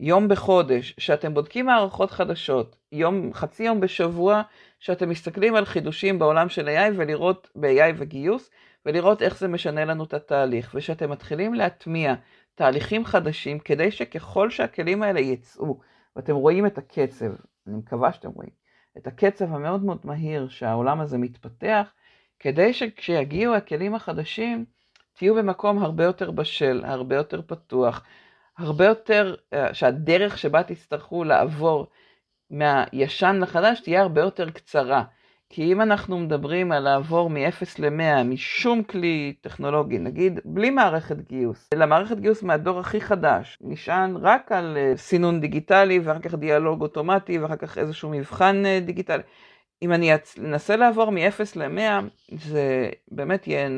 יום 0.00 0.28
בחודש, 0.28 0.94
שאתם 0.98 1.34
בודקים 1.34 1.66
מערכות 1.66 2.10
חדשות, 2.10 2.76
יום, 2.92 3.34
חצי 3.34 3.62
יום 3.62 3.80
בשבוע, 3.80 4.42
שאתם 4.80 5.08
מסתכלים 5.08 5.54
על 5.54 5.64
חידושים 5.64 6.18
בעולם 6.18 6.48
של 6.48 6.68
AI 6.68 6.92
ולראות 6.96 7.48
ב-AI 7.54 7.94
וגיוס, 7.96 8.50
ולראות 8.86 9.22
איך 9.22 9.38
זה 9.38 9.48
משנה 9.48 9.84
לנו 9.84 10.04
את 10.04 10.14
התהליך, 10.14 10.72
ושאתם 10.74 11.10
מתחילים 11.10 11.54
להטמיע 11.54 12.14
תהליכים 12.54 13.04
חדשים, 13.04 13.58
כדי 13.58 13.90
שככל 13.90 14.50
שהכלים 14.50 15.02
האלה 15.02 15.20
יצאו, 15.20 15.80
ואתם 16.16 16.34
רואים 16.34 16.66
את 16.66 16.78
הקצב, 16.78 17.30
אני 17.66 17.76
מקווה 17.76 18.12
שאתם 18.12 18.30
רואים, 18.30 18.50
את 18.98 19.06
הקצב 19.06 19.44
המאוד 19.54 19.84
מאוד 19.84 20.00
מהיר 20.04 20.48
שהעולם 20.48 21.00
הזה 21.00 21.18
מתפתח, 21.18 21.92
כדי 22.38 22.72
שכשיגיעו 22.72 23.54
הכלים 23.54 23.94
החדשים, 23.94 24.64
תהיו 25.12 25.34
במקום 25.34 25.78
הרבה 25.78 26.04
יותר 26.04 26.30
בשל, 26.30 26.82
הרבה 26.84 27.16
יותר 27.16 27.42
פתוח, 27.46 28.04
הרבה 28.58 28.84
יותר, 28.84 29.34
אה, 29.52 29.74
שהדרך 29.74 30.38
שבה 30.38 30.62
תצטרכו 30.62 31.24
לעבור 31.24 31.86
מהישן 32.50 33.38
לחדש 33.42 33.80
תהיה 33.80 34.02
הרבה 34.02 34.20
יותר 34.20 34.50
קצרה. 34.50 35.04
כי 35.52 35.72
אם 35.72 35.80
אנחנו 35.80 36.18
מדברים 36.18 36.72
על 36.72 36.82
לעבור 36.82 37.30
מ-0 37.30 37.64
ל-100 37.78 38.24
משום 38.24 38.82
כלי 38.82 39.34
טכנולוגי, 39.40 39.98
נגיד 39.98 40.40
בלי 40.44 40.70
מערכת 40.70 41.16
גיוס, 41.28 41.70
אלא 41.74 41.86
מערכת 41.86 42.18
גיוס 42.18 42.42
מהדור 42.42 42.78
הכי 42.78 43.00
חדש, 43.00 43.58
נשען 43.60 44.16
רק 44.16 44.52
על 44.52 44.76
uh, 44.76 44.98
סינון 44.98 45.40
דיגיטלי 45.40 45.98
ואחר 45.98 46.20
כך 46.20 46.34
דיאלוג 46.34 46.82
אוטומטי 46.82 47.38
ואחר 47.38 47.56
כך 47.56 47.78
איזשהו 47.78 48.10
מבחן 48.10 48.62
uh, 48.64 48.84
דיגיטלי. 48.84 49.22
אם 49.82 49.92
אני 49.92 50.12
אנסה 50.38 50.76
לעבור 50.76 51.10
מ-0 51.10 51.40
ל-100, 51.56 52.04
זה 52.36 52.90
באמת 53.10 53.46
יהיה 53.46 53.68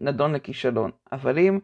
נדון 0.00 0.34
לכישלון. 0.34 0.90
אבל 1.12 1.38
אם 1.38 1.58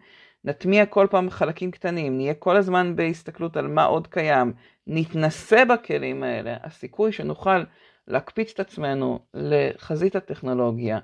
נטמיע 0.44 0.86
כל 0.86 1.06
פעם 1.10 1.30
חלקים 1.30 1.70
קטנים, 1.70 2.16
נהיה 2.16 2.34
כל 2.34 2.56
הזמן 2.56 2.96
בהסתכלות 2.96 3.56
על 3.56 3.68
מה 3.68 3.84
עוד 3.84 4.06
קיים, 4.06 4.52
נתנסה 4.86 5.64
בכלים 5.64 6.22
האלה, 6.22 6.56
הסיכוי 6.62 7.12
שנוכל 7.12 7.62
להקפיץ 8.08 8.50
את 8.52 8.60
עצמנו 8.60 9.18
לחזית 9.34 10.16
הטכנולוגיה, 10.16 10.98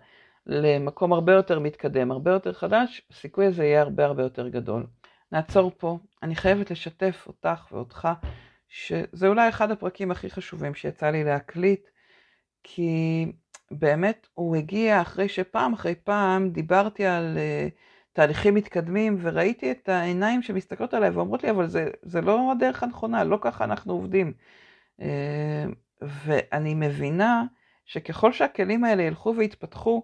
למקום 0.46 1.12
הרבה 1.12 1.32
יותר 1.32 1.58
מתקדם, 1.58 2.10
הרבה 2.10 2.30
יותר 2.30 2.52
חדש, 2.52 3.02
הסיכוי 3.10 3.46
הזה 3.46 3.64
יהיה 3.64 3.82
הרבה 3.82 4.04
הרבה 4.04 4.22
יותר 4.22 4.48
גדול. 4.48 4.86
נעצור 5.32 5.72
פה. 5.78 5.98
אני 6.22 6.36
חייבת 6.36 6.70
לשתף 6.70 7.24
אותך 7.26 7.72
ואותך, 7.72 8.08
שזה 8.68 9.28
אולי 9.28 9.48
אחד 9.48 9.70
הפרקים 9.70 10.10
הכי 10.10 10.30
חשובים 10.30 10.74
שיצא 10.74 11.10
לי 11.10 11.24
להקליט, 11.24 11.88
כי 12.62 13.26
באמת 13.70 14.26
הוא 14.34 14.56
הגיע 14.56 15.02
אחרי 15.02 15.28
שפעם 15.28 15.72
אחרי 15.72 15.94
פעם 15.94 16.50
דיברתי 16.50 17.06
על 17.06 17.36
uh, 17.36 17.70
תהליכים 18.12 18.54
מתקדמים, 18.54 19.18
וראיתי 19.20 19.70
את 19.70 19.88
העיניים 19.88 20.42
שמסתכלות 20.42 20.94
עליי 20.94 21.10
ואומרות 21.10 21.42
לי, 21.42 21.50
אבל 21.50 21.66
זה, 21.66 21.90
זה 22.02 22.20
לא 22.20 22.52
הדרך 22.52 22.82
הנכונה, 22.82 23.24
לא 23.24 23.38
ככה 23.40 23.64
אנחנו 23.64 23.92
עובדים. 23.92 24.32
Uh, 25.00 25.04
ואני 26.02 26.74
מבינה 26.74 27.44
שככל 27.84 28.32
שהכלים 28.32 28.84
האלה 28.84 29.02
ילכו 29.02 29.34
ויתפתחו, 29.36 30.02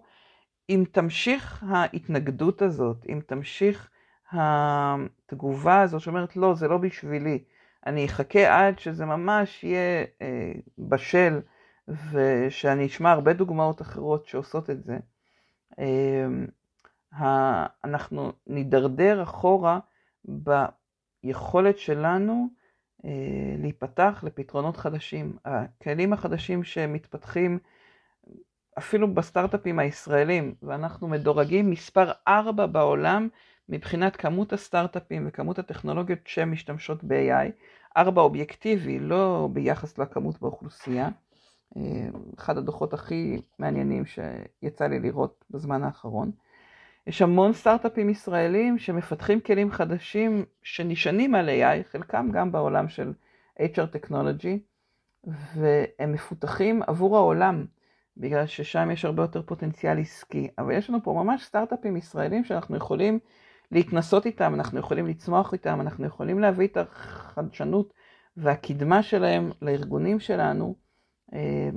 אם 0.69 0.83
תמשיך 0.91 1.63
ההתנגדות 1.69 2.61
הזאת, 2.61 3.05
אם 3.09 3.19
תמשיך 3.25 3.89
התגובה 4.31 5.81
הזאת 5.81 6.01
שאומרת, 6.01 6.35
לא, 6.35 6.55
זה 6.55 6.67
לא 6.67 6.77
בשבילי, 6.77 7.43
אני 7.85 8.05
אחכה 8.05 8.59
עד 8.67 8.79
שזה 8.79 9.05
ממש 9.05 9.63
יהיה 9.63 10.05
אה, 10.21 10.51
בשל, 10.77 11.39
ושאני 12.11 12.85
אשמע 12.85 13.11
הרבה 13.11 13.33
דוגמאות 13.33 13.81
אחרות 13.81 14.27
שעושות 14.27 14.69
את 14.69 14.83
זה, 14.83 14.97
אה, 15.79 16.27
אנחנו 17.83 18.31
נידרדר 18.47 19.23
אחורה 19.23 19.79
ביכולת 21.23 21.77
שלנו 21.77 22.47
להיפתח 23.57 24.23
לפתרונות 24.23 24.77
חדשים. 24.77 25.37
הכלים 25.45 26.13
החדשים 26.13 26.63
שמתפתחים 26.63 27.59
אפילו 28.77 29.13
בסטארט-אפים 29.13 29.79
הישראלים, 29.79 30.55
ואנחנו 30.63 31.07
מדורגים 31.07 31.69
מספר 31.69 32.11
4 32.27 32.65
בעולם 32.65 33.27
מבחינת 33.69 34.15
כמות 34.15 34.53
הסטארט-אפים 34.53 35.25
וכמות 35.27 35.59
הטכנולוגיות 35.59 36.19
שמשתמשות 36.25 37.03
ב-AI, 37.03 37.51
4 37.97 38.21
אובייקטיבי, 38.21 38.99
לא 38.99 39.49
ביחס 39.53 39.97
לכמות 39.97 40.41
באוכלוסייה. 40.41 41.09
אה, 41.77 41.81
אחד 42.37 42.57
הדוחות 42.57 42.93
הכי 42.93 43.41
מעניינים 43.59 44.03
שיצא 44.05 44.87
לי 44.87 44.99
לראות 44.99 45.45
בזמן 45.49 45.83
האחרון. 45.83 46.31
יש 47.07 47.21
המון 47.21 47.53
סטארט-אפים 47.53 48.09
ישראלים 48.09 48.77
שמפתחים 48.77 49.39
כלים 49.39 49.71
חדשים 49.71 50.45
שנשענים 50.63 51.35
על 51.35 51.49
AI, 51.49 51.83
חלקם 51.91 52.29
גם 52.31 52.51
בעולם 52.51 52.89
של 52.89 53.13
HR 53.59 53.95
Technology, 53.95 54.57
והם 55.55 56.11
מפותחים 56.11 56.81
עבור 56.87 57.17
העולם, 57.17 57.65
בגלל 58.17 58.47
ששם 58.47 58.91
יש 58.91 59.05
הרבה 59.05 59.23
יותר 59.23 59.41
פוטנציאל 59.41 59.99
עסקי. 59.99 60.47
אבל 60.57 60.73
יש 60.73 60.89
לנו 60.89 61.03
פה 61.03 61.13
ממש 61.13 61.43
סטארט-אפים 61.43 61.97
ישראלים 61.97 62.43
שאנחנו 62.43 62.77
יכולים 62.77 63.19
להתנסות 63.71 64.25
איתם, 64.25 64.53
אנחנו 64.53 64.79
יכולים 64.79 65.07
לצמוח 65.07 65.53
איתם, 65.53 65.81
אנחנו 65.81 66.05
יכולים 66.05 66.39
להביא 66.39 66.67
את 66.67 66.77
החדשנות 66.77 67.93
והקדמה 68.37 69.03
שלהם 69.03 69.51
לארגונים 69.61 70.19
שלנו, 70.19 70.75
אה, 71.33 71.69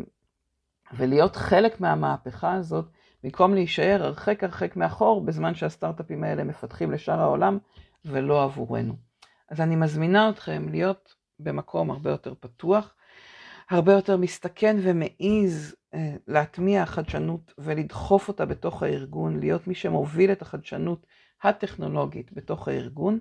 ולהיות 0.93 1.37
חלק 1.37 1.81
מהמהפכה 1.81 2.55
הזאת. 2.55 3.00
במקום 3.25 3.55
להישאר 3.55 4.03
הרחק 4.03 4.45
הרחק 4.45 4.77
מאחור 4.77 5.25
בזמן 5.25 5.55
שהסטארט-אפים 5.55 6.25
האלה 6.25 6.45
מפתחים 6.45 6.91
לשאר 6.91 7.21
העולם 7.21 7.59
ולא 8.05 8.45
עבורנו. 8.45 8.95
אז 9.49 9.61
אני 9.61 9.77
מזמינה 9.77 10.31
אתכם 10.31 10.67
להיות 10.71 11.15
במקום 11.39 11.91
הרבה 11.91 12.11
יותר 12.11 12.35
פתוח, 12.41 12.95
הרבה 13.71 13.93
יותר 13.93 14.17
מסתכן 14.17 14.77
ומעיז 14.83 15.77
אה, 15.95 16.15
להטמיע 16.27 16.87
חדשנות 16.87 17.55
ולדחוף 17.59 18.29
אותה 18.29 18.45
בתוך 18.47 18.83
הארגון, 18.83 19.41
להיות 19.41 19.67
מי 19.67 19.75
שמוביל 19.75 20.33
את 20.33 20.43
החדשנות 20.43 21.07
הטכנולוגית 21.43 22.33
בתוך 22.33 22.69
הארגון. 22.69 23.19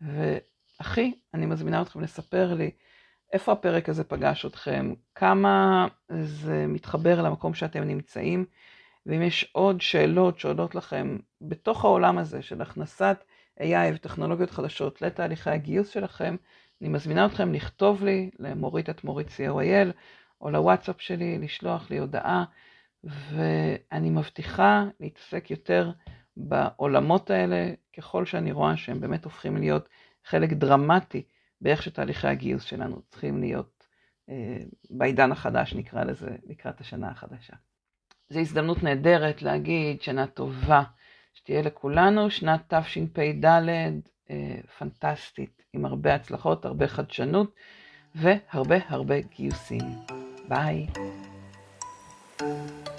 ואחי, 0.00 1.12
אני 1.34 1.46
מזמינה 1.46 1.82
אתכם 1.82 2.00
לספר 2.00 2.54
לי 2.54 2.70
איפה 3.32 3.52
הפרק 3.52 3.88
הזה 3.88 4.04
פגש 4.04 4.46
אתכם, 4.46 4.94
כמה 5.14 5.86
זה 6.22 6.66
מתחבר 6.68 7.22
למקום 7.22 7.54
שאתם 7.54 7.84
נמצאים. 7.84 8.44
ואם 9.06 9.22
יש 9.22 9.50
עוד 9.52 9.80
שאלות 9.80 10.38
שעולות 10.40 10.74
לכם 10.74 11.18
בתוך 11.40 11.84
העולם 11.84 12.18
הזה 12.18 12.42
של 12.42 12.62
הכנסת 12.62 13.24
AI 13.60 13.94
וטכנולוגיות 13.94 14.50
חדשות 14.50 15.02
לתהליכי 15.02 15.50
הגיוס 15.50 15.88
שלכם, 15.88 16.36
אני 16.80 16.88
מזמינה 16.88 17.26
אתכם 17.26 17.52
לכתוב 17.52 18.04
לי 18.04 18.30
למורית 18.38 18.90
את 18.90 19.04
מורית 19.04 19.28
co.il 19.28 19.92
או 20.40 20.50
לוואטסאפ 20.50 21.00
שלי, 21.00 21.38
לשלוח 21.38 21.90
לי 21.90 21.98
הודעה, 21.98 22.44
ואני 23.04 24.10
מבטיחה 24.10 24.84
להתעסק 25.00 25.50
יותר 25.50 25.92
בעולמות 26.36 27.30
האלה, 27.30 27.72
ככל 27.96 28.26
שאני 28.26 28.52
רואה 28.52 28.76
שהם 28.76 29.00
באמת 29.00 29.24
הופכים 29.24 29.56
להיות 29.56 29.88
חלק 30.24 30.52
דרמטי 30.52 31.22
באיך 31.60 31.82
שתהליכי 31.82 32.28
הגיוס 32.28 32.62
שלנו 32.62 33.02
צריכים 33.08 33.40
להיות 33.40 33.86
אה, 34.28 34.58
בעידן 34.90 35.32
החדש, 35.32 35.74
נקרא 35.74 36.04
לזה, 36.04 36.36
לקראת 36.46 36.80
השנה 36.80 37.10
החדשה. 37.10 37.56
זו 38.28 38.40
הזדמנות 38.40 38.82
נהדרת 38.82 39.42
להגיד 39.42 40.02
שנה 40.02 40.26
טובה, 40.26 40.82
שתהיה 41.34 41.62
לכולנו 41.62 42.30
שנת 42.30 42.74
תשפ"ד 42.74 43.44
אה, 43.44 44.56
פנטסטית, 44.78 45.62
עם 45.72 45.84
הרבה 45.84 46.14
הצלחות, 46.14 46.64
הרבה 46.64 46.88
חדשנות 46.88 47.54
והרבה 48.14 48.76
הרבה 48.88 49.20
גיוסים. 49.20 49.82
ביי. 50.48 50.86
Bye. 52.38 52.95